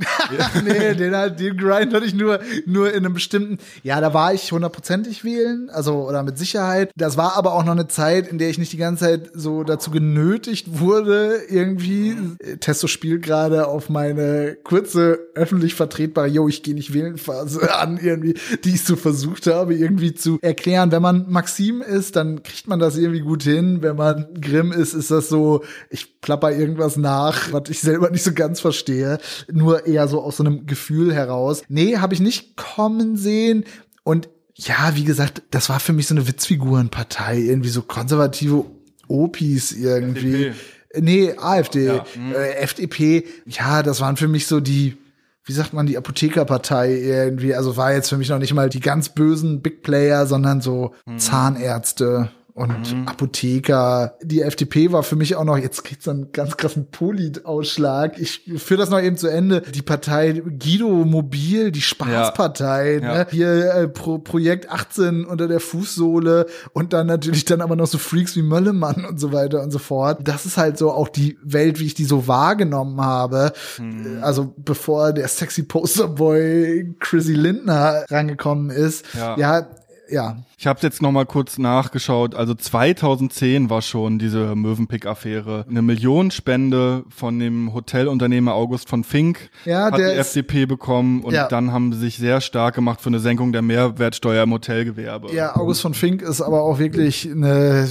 nee, 0.63 0.93
den, 0.95 1.13
den 1.37 1.57
Grind 1.57 1.93
hatte 1.93 2.05
ich 2.05 2.13
nur, 2.13 2.39
nur 2.65 2.91
in 2.91 3.05
einem 3.05 3.13
bestimmten, 3.13 3.57
ja, 3.83 3.99
da 4.01 4.13
war 4.13 4.33
ich 4.33 4.51
hundertprozentig 4.51 5.23
wählen, 5.23 5.69
also, 5.69 6.07
oder 6.07 6.23
mit 6.23 6.37
Sicherheit. 6.37 6.91
Das 6.95 7.17
war 7.17 7.35
aber 7.35 7.53
auch 7.53 7.63
noch 7.63 7.71
eine 7.71 7.87
Zeit, 7.87 8.27
in 8.27 8.37
der 8.37 8.49
ich 8.49 8.57
nicht 8.57 8.73
die 8.73 8.77
ganze 8.77 9.05
Zeit 9.05 9.31
so 9.33 9.63
dazu 9.63 9.91
genötigt 9.91 10.79
wurde, 10.79 11.41
irgendwie. 11.49 12.15
Testo 12.59 12.87
spielt 12.87 13.23
gerade 13.23 13.67
auf 13.67 13.89
meine 13.89 14.57
kurze, 14.63 15.19
öffentlich 15.35 15.75
vertretbare, 15.75 16.27
yo, 16.27 16.47
ich 16.47 16.63
gehe 16.63 16.73
nicht 16.73 16.93
wählen 16.93 17.17
Phase 17.17 17.73
an, 17.79 17.99
irgendwie, 18.01 18.35
die 18.63 18.75
ich 18.75 18.83
so 18.83 18.95
versucht 18.95 19.47
habe, 19.47 19.75
irgendwie 19.75 20.13
zu 20.13 20.39
erklären. 20.41 20.91
Wenn 20.91 21.01
man 21.01 21.25
Maxim 21.29 21.81
ist, 21.81 22.15
dann 22.15 22.43
kriegt 22.43 22.67
man 22.67 22.79
das 22.79 22.97
irgendwie 22.97 23.21
gut 23.21 23.43
hin. 23.43 23.81
Wenn 23.81 23.95
man 23.95 24.27
Grimm 24.39 24.71
ist, 24.71 24.93
ist 24.93 25.11
das 25.11 25.29
so, 25.29 25.63
ich 25.89 26.21
plapper 26.21 26.51
irgendwas 26.51 26.97
nach, 26.97 27.51
was 27.51 27.69
ich 27.69 27.79
selber 27.81 28.09
nicht 28.09 28.23
so 28.23 28.33
ganz 28.33 28.59
verstehe. 28.59 29.17
Nur 29.51 29.85
eher 29.85 30.02
so 30.07 30.21
aus 30.21 30.37
so 30.37 30.43
einem 30.43 30.65
Gefühl 30.65 31.13
heraus. 31.13 31.63
Nee, 31.67 31.97
habe 31.97 32.13
ich 32.13 32.19
nicht 32.19 32.55
kommen 32.55 33.17
sehen. 33.17 33.65
Und 34.03 34.29
ja, 34.55 34.91
wie 34.95 35.03
gesagt, 35.03 35.41
das 35.51 35.69
war 35.69 35.79
für 35.79 35.93
mich 35.93 36.07
so 36.07 36.15
eine 36.15 36.27
Witzfigurenpartei, 36.27 37.39
irgendwie 37.39 37.69
so 37.69 37.81
konservative 37.81 38.65
Opis 39.07 39.71
irgendwie. 39.71 40.47
FDP. 40.47 41.01
Nee, 41.01 41.33
AfD, 41.37 41.87
Ja, 41.87 42.05
äh, 42.35 42.55
FDP. 42.57 43.25
Ja, 43.45 43.81
das 43.81 43.99
waren 43.99 44.15
für 44.15 44.27
mich 44.27 44.45
so 44.45 44.59
die, 44.59 44.95
wie 45.43 45.53
sagt 45.53 45.73
man, 45.73 45.87
die 45.87 45.97
Apothekerpartei 45.97 46.93
irgendwie. 46.93 47.55
Also 47.55 47.77
war 47.77 47.93
jetzt 47.93 48.09
für 48.09 48.17
mich 48.17 48.29
noch 48.29 48.37
nicht 48.37 48.53
mal 48.53 48.69
die 48.69 48.79
ganz 48.79 49.09
bösen 49.09 49.61
Big 49.61 49.81
Player, 49.81 50.27
sondern 50.27 50.61
so 50.61 50.93
Zahnärzte 51.17 52.29
und 52.55 52.95
Apotheker. 53.07 54.15
Die 54.21 54.41
FDP 54.41 54.91
war 54.91 55.01
für 55.01 55.15
mich 55.15 55.35
auch 55.35 55.43
noch, 55.43 55.57
jetzt 55.57 55.83
kriegt's 55.83 56.07
einen 56.07 56.31
ganz 56.31 56.55
krassen 56.55 56.85
Polit-Ausschlag. 56.91 58.19
Ich 58.19 58.43
führe 58.57 58.79
das 58.79 58.89
noch 58.91 59.01
eben 59.01 59.17
zu 59.17 59.27
Ende. 59.27 59.61
Die 59.61 59.81
Partei 59.81 60.33
Guido 60.33 60.87
Mobil, 60.87 61.71
die 61.71 61.81
Spaßpartei, 61.81 62.99
Ja. 63.01 63.13
ne? 63.17 63.27
hier 63.31 63.73
äh, 63.73 63.87
Pro 63.87 64.19
Projekt 64.19 64.69
18 64.69 65.25
unter 65.25 65.47
der 65.47 65.59
Fußsohle 65.59 66.45
und 66.73 66.93
dann 66.93 67.07
natürlich 67.07 67.45
dann 67.45 67.61
aber 67.61 67.75
noch 67.75 67.87
so 67.87 67.97
Freaks 67.97 68.35
wie 68.35 68.43
Möllemann 68.43 69.03
und 69.05 69.19
so 69.19 69.31
weiter 69.33 69.61
und 69.63 69.71
so 69.71 69.79
fort. 69.79 70.19
Das 70.23 70.45
ist 70.45 70.57
halt 70.57 70.77
so 70.77 70.91
auch 70.91 71.07
die 71.09 71.37
Welt, 71.43 71.79
wie 71.79 71.85
ich 71.87 71.95
die 71.95 72.05
so 72.05 72.27
wahrgenommen 72.27 73.01
habe. 73.01 73.51
Mhm. 73.79 74.19
Also 74.21 74.53
bevor 74.57 75.11
der 75.13 75.27
sexy 75.27 75.63
Posterboy 75.63 76.93
Chrissy 76.99 77.33
Lindner 77.33 78.05
rangekommen 78.09 78.69
ist. 78.69 79.05
Ja. 79.15 79.37
ja, 79.37 79.67
ja. 80.09 80.37
Ich 80.57 80.67
habe 80.67 80.79
jetzt 80.81 81.01
noch 81.01 81.11
mal 81.11 81.25
kurz 81.25 81.57
nachgeschaut. 81.57 82.35
Also 82.35 82.53
2010 82.53 83.69
war 83.69 83.81
schon 83.81 84.19
diese 84.19 84.55
Mövenpick-Affäre. 84.55 85.65
Eine 85.69 85.81
Millionenspende 85.81 87.03
von 87.09 87.37
dem 87.39 87.73
Hotelunternehmer 87.73 88.53
August 88.53 88.89
von 88.89 89.03
Fink 89.03 89.49
Ja, 89.65 89.85
hat 89.85 89.97
die 89.97 90.03
FDP 90.03 90.65
bekommen 90.65 91.21
und 91.21 91.33
Ja. 91.33 91.47
dann 91.47 91.71
haben 91.71 91.93
sie 91.93 91.99
sich 91.99 92.17
sehr 92.17 92.41
stark 92.41 92.75
gemacht 92.75 93.01
für 93.01 93.09
eine 93.09 93.19
Senkung 93.19 93.51
der 93.51 93.61
Mehrwertsteuer 93.61 94.43
im 94.43 94.53
Hotelgewerbe. 94.53 95.33
Ja, 95.33 95.55
August 95.55 95.81
von 95.81 95.93
Fink 95.93 96.21
ist 96.21 96.41
aber 96.41 96.61
auch 96.63 96.79
wirklich 96.79 97.29
eine, 97.29 97.87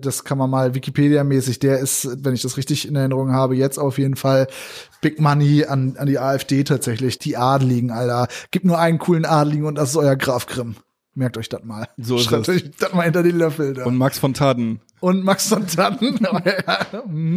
das 0.00 0.24
kann 0.24 0.38
man 0.38 0.50
mal 0.50 0.74
Wikipedia-mäßig, 0.74 1.58
der 1.60 1.78
ist, 1.78 2.08
wenn 2.24 2.34
ich 2.34 2.42
das 2.42 2.56
richtig 2.56 2.88
in 2.88 2.96
Erinnerung 2.96 3.32
habe, 3.32 3.56
jetzt 3.56 3.78
auf 3.78 3.98
jeden 3.98 4.16
Fall 4.16 4.46
Big 5.00 5.20
Money 5.20 5.64
an, 5.66 5.96
an 5.98 6.06
die 6.06 6.18
AfD 6.18 6.64
tatsächlich. 6.64 7.18
Die 7.18 7.36
Adeligen, 7.36 7.90
Alter. 7.90 8.28
Gibt 8.50 8.64
nur 8.64 8.78
einen 8.78 8.98
coolen 8.98 9.24
Adeligen 9.24 9.66
und 9.66 9.76
das 9.76 9.90
ist 9.90 9.96
euer 9.96 10.16
Graf 10.16 10.46
Grimm. 10.46 10.76
Merkt 11.16 11.38
euch 11.38 11.48
das 11.48 11.64
mal. 11.64 11.88
So 11.96 12.18
Schreibt 12.18 12.48
euch 12.50 12.70
das 12.78 12.92
mal 12.92 13.02
hinter 13.04 13.22
den 13.22 13.38
Löffel 13.38 13.72
da. 13.72 13.86
Und, 13.86 13.96
Max 13.96 14.18
von 14.18 14.34
Taden, 14.34 14.80
Max 15.02 15.48
von 15.48 15.66
Tannen. 15.66 16.18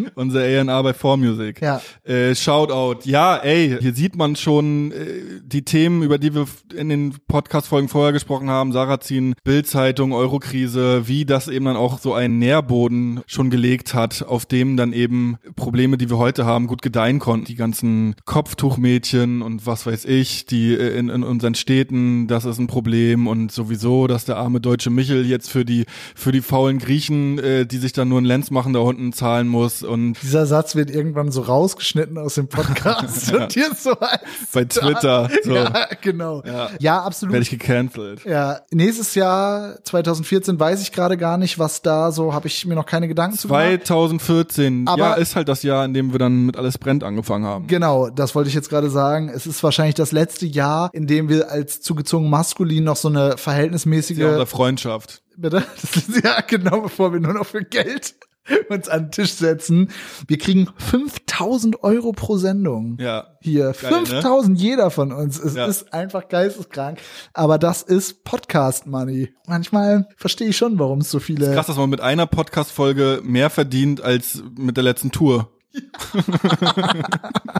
unser 0.15 0.39
A&R 0.39 0.83
bei 0.83 0.91
4Music. 0.91 1.61
Ja. 1.61 1.81
Äh, 2.03 2.33
Shoutout. 2.33 3.07
Ja, 3.07 3.37
ey, 3.37 3.77
hier 3.79 3.93
sieht 3.93 4.15
man 4.15 4.35
schon 4.35 4.91
äh, 4.91 5.41
die 5.43 5.63
Themen, 5.63 6.01
über 6.01 6.17
die 6.17 6.33
wir 6.33 6.47
in 6.75 6.89
den 6.89 7.15
Podcast-Folgen 7.27 7.89
vorher 7.89 8.13
gesprochen 8.13 8.49
haben, 8.49 8.71
Sarrazin, 8.71 9.35
Bildzeitung, 9.43 10.13
Eurokrise, 10.13 11.07
wie 11.07 11.25
das 11.25 11.47
eben 11.47 11.65
dann 11.65 11.75
auch 11.75 11.99
so 11.99 12.13
einen 12.13 12.39
Nährboden 12.39 13.21
schon 13.27 13.49
gelegt 13.49 13.93
hat, 13.93 14.23
auf 14.23 14.45
dem 14.45 14.77
dann 14.77 14.93
eben 14.93 15.37
Probleme, 15.55 15.97
die 15.97 16.09
wir 16.09 16.17
heute 16.17 16.45
haben, 16.45 16.67
gut 16.67 16.81
gedeihen 16.81 17.19
konnten. 17.19 17.45
Die 17.45 17.55
ganzen 17.55 18.15
Kopftuchmädchen 18.25 19.41
und 19.41 19.65
was 19.65 19.85
weiß 19.85 20.05
ich, 20.05 20.45
die 20.45 20.73
äh, 20.73 20.97
in, 20.97 21.09
in 21.09 21.23
unseren 21.23 21.55
Städten, 21.55 22.27
das 22.27 22.45
ist 22.45 22.59
ein 22.59 22.67
Problem 22.67 23.27
und 23.27 23.51
sowieso, 23.51 24.07
dass 24.07 24.25
der 24.25 24.37
arme 24.37 24.61
deutsche 24.61 24.89
Michel 24.89 25.25
jetzt 25.25 25.49
für 25.49 25.65
die 25.65 25.85
für 26.15 26.31
die 26.31 26.41
faulen 26.41 26.79
Griechen, 26.79 27.39
äh, 27.39 27.48
die 27.65 27.77
sich 27.77 27.93
dann 27.93 28.09
nur 28.09 28.17
einen 28.17 28.25
Lenz 28.27 28.51
machen, 28.51 28.73
da 28.73 28.79
unten 28.79 29.13
zahlen 29.13 29.47
muss 29.47 29.83
und 29.83 30.15
Dieser 30.21 30.45
Satz 30.45 30.75
wird 30.75 30.89
irgendwann 30.91 31.31
so 31.31 31.41
rausgeschnitten 31.41 32.17
aus 32.17 32.35
dem 32.35 32.47
Podcast 32.47 33.33
und 33.33 33.53
hier 33.53 33.69
so 33.77 33.91
als 33.99 34.21
bei 34.53 34.65
Twitter 34.65 35.29
so 35.43 35.53
Ja, 35.53 35.87
genau. 36.01 36.41
Ja. 36.45 36.69
ja 36.79 37.01
absolut. 37.01 37.33
werde 37.33 37.43
ich 37.43 37.49
gecancelt. 37.49 38.25
Ja, 38.25 38.61
nächstes 38.71 39.15
Jahr 39.15 39.83
2014 39.83 40.59
weiß 40.59 40.81
ich 40.81 40.91
gerade 40.91 41.17
gar 41.17 41.37
nicht, 41.37 41.59
was 41.59 41.81
da 41.81 42.11
so, 42.11 42.33
habe 42.33 42.47
ich 42.47 42.65
mir 42.65 42.75
noch 42.75 42.85
keine 42.85 43.07
Gedanken 43.07 43.37
zu 43.37 43.47
gemacht. 43.47 43.85
2014, 43.87 44.87
Aber- 44.87 44.99
ja, 44.99 45.13
ist 45.13 45.35
halt 45.35 45.47
das 45.49 45.63
Jahr, 45.63 45.85
in 45.85 45.93
dem 45.93 46.11
wir 46.11 46.19
dann 46.19 46.45
mit 46.45 46.57
alles 46.57 46.77
brennt 46.77 47.03
angefangen 47.03 47.45
haben. 47.45 47.67
Genau, 47.67 48.09
das 48.09 48.35
wollte 48.35 48.49
ich 48.49 48.55
jetzt 48.55 48.69
gerade 48.69 48.89
sagen. 48.89 49.29
Es 49.29 49.45
ist 49.47 49.63
wahrscheinlich 49.63 49.95
das 49.95 50.11
letzte 50.11 50.45
Jahr, 50.45 50.89
in 50.93 51.07
dem 51.07 51.29
wir 51.29 51.51
als 51.51 51.81
zugezogen 51.81 52.29
maskulin 52.29 52.83
noch 52.83 52.95
so 52.95 53.07
eine 53.07 53.37
verhältnismäßige 53.37 54.17
Ja, 54.17 54.27
unserer 54.27 54.45
Freundschaft. 54.45 55.21
Bitte, 55.39 55.63
das 55.81 55.95
ist 56.07 56.23
ja 56.23 56.41
genau 56.41 56.81
bevor 56.81 57.13
wir 57.13 57.19
nur 57.19 57.33
noch 57.33 57.45
für 57.45 57.63
Geld 57.63 58.15
uns 58.69 58.89
an 58.89 59.05
den 59.05 59.11
Tisch 59.11 59.33
setzen. 59.33 59.91
Wir 60.27 60.37
kriegen 60.39 60.69
5000 60.77 61.83
Euro 61.83 62.13
pro 62.13 62.37
Sendung. 62.37 62.97
Ja. 62.99 63.27
Hier, 63.41 63.73
Geil, 63.79 63.91
ne? 64.01 64.05
5000 64.07 64.59
jeder 64.59 64.89
von 64.89 65.11
uns. 65.11 65.37
Es 65.39 65.53
Ja. 65.55 65.65
ist 65.67 65.93
einfach 65.93 66.27
geisteskrank. 66.29 66.99
Aber 67.33 67.57
das 67.59 67.83
ist 67.83 68.23
Podcast 68.23 68.87
Money. 68.87 69.33
Manchmal 69.47 70.07
verstehe 70.17 70.49
ich 70.49 70.57
schon, 70.57 70.79
warum 70.79 70.99
es 71.01 71.11
so 71.11 71.19
viele. 71.19 71.53
Krass, 71.53 71.67
dass 71.67 71.77
man 71.77 71.89
mit 71.91 72.01
einer 72.01 72.25
Podcast-Folge 72.25 73.21
mehr 73.23 73.49
verdient 73.51 74.01
als 74.01 74.41
mit 74.57 74.77
der 74.77 74.83
letzten 74.83 75.11
Tour. 75.11 75.51
Ja, 75.71 75.81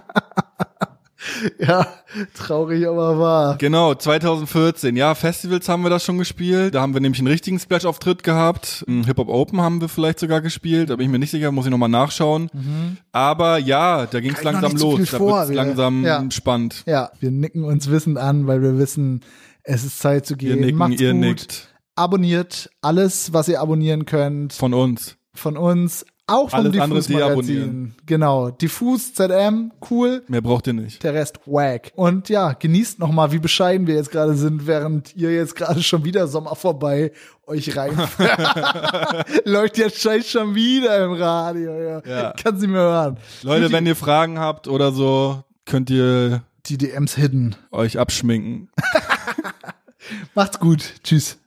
traurig, 2.34 2.88
aber 2.88 3.20
wahr. 3.20 3.56
Genau, 3.58 3.94
2014. 3.96 4.96
Ja, 4.96 5.16
Festivals 5.16 5.68
haben 5.70 5.84
wir 5.84 5.90
das 5.90 6.04
schon 6.04 6.18
gespielt. 6.18 6.76
Da 6.76 6.82
haben 6.82 6.94
wir 6.94 7.02
nämlich 7.02 7.20
einen 7.20 7.28
richtigen 7.28 7.60
Splash-Auftritt 7.60 8.24
gehabt. 8.24 8.86
Hip-Hop 8.88 9.30
Open 9.30 9.62
haben 9.62 9.82
wir 9.82 9.90
vielleicht 9.90 10.20
sogar 10.20 10.42
gespielt. 10.42 10.90
Da 10.90 10.96
bin 10.96 11.06
ich 11.06 11.12
mir 11.12 11.20
nicht 11.20 11.32
sicher, 11.32 11.52
muss 11.52 11.66
ich 11.66 11.72
nochmal 11.72 11.90
nachschauen. 11.90 12.50
Aber 13.12 13.58
ja, 13.58 14.06
da 14.06 14.20
ging 14.20 14.34
es 14.34 14.44
langsam 14.44 14.74
los. 14.76 15.10
Da 15.12 15.18
vor, 15.18 15.38
wird's 15.40 15.50
wir- 15.50 15.56
langsam 15.56 16.04
ja. 16.06 16.24
spannend. 16.32 16.84
Ja, 16.86 17.12
wir 17.20 17.32
nicken 17.32 17.64
uns 17.64 17.90
wissend 17.90 18.18
an, 18.18 18.48
weil 18.48 18.62
wir 18.62 18.78
wissen, 18.78 19.22
es 19.64 19.84
ist 19.84 20.00
Zeit 20.00 20.26
zu 20.26 20.36
gehen. 20.36 20.60
nicken, 20.62 20.78
Macht's 20.78 21.02
ihr 21.02 21.12
gut. 21.12 21.22
nickt. 21.22 21.68
Abonniert 21.96 22.70
alles, 22.82 23.34
was 23.34 23.48
ihr 23.50 23.60
abonnieren 23.62 24.06
könnt. 24.06 24.54
Von 24.54 24.74
uns. 24.74 25.18
Von 25.34 25.58
uns. 25.58 26.06
Auch 26.30 26.50
vom 26.50 26.60
Alles 26.60 26.80
andere 26.80 27.00
Diffus 27.00 27.10
Magazin. 27.10 27.18
deabonnieren. 27.18 27.96
Genau. 28.06 28.50
Diffus 28.52 29.14
ZM, 29.14 29.72
cool. 29.90 30.24
Mehr 30.28 30.42
braucht 30.42 30.68
ihr 30.68 30.74
nicht. 30.74 31.04
Der 31.04 31.14
Rest 31.14 31.40
wack. 31.46 31.92
Und 31.96 32.30
ja, 32.30 32.54
genießt 32.54 33.00
noch 33.00 33.12
mal, 33.12 33.32
wie 33.32 33.40
bescheiden 33.40 33.88
wir 33.88 33.96
jetzt 33.96 34.12
gerade 34.12 34.36
sind, 34.36 34.68
während 34.68 35.16
ihr 35.16 35.34
jetzt 35.34 35.56
gerade 35.56 35.82
schon 35.84 36.06
wieder 36.06 36.28
Sommer 36.28 36.56
vorbei 36.56 37.12
euch 37.48 37.76
rein. 37.76 37.98
Läuft 39.46 39.78
jetzt 39.78 40.02
scheiß 40.02 40.30
schon 40.30 40.56
wieder 40.56 41.04
im 41.06 41.14
Radio. 41.14 41.74
Ja. 41.74 42.02
Ja. 42.06 42.34
Kannst 42.42 42.62
nicht 42.62 42.72
mehr 42.72 42.82
hören. 42.82 43.18
Leute, 43.42 43.72
wenn 43.72 43.86
ihr 43.86 43.96
Fragen 43.96 44.40
habt 44.40 44.68
oder 44.68 44.92
so, 44.92 45.44
könnt 45.66 45.90
ihr 45.90 46.44
die 46.68 46.78
DMs 46.78 47.16
hidden. 47.16 47.56
Euch 47.72 47.98
abschminken. 47.98 48.70
Macht's 50.36 50.60
gut. 50.60 50.94
Tschüss. 51.04 51.39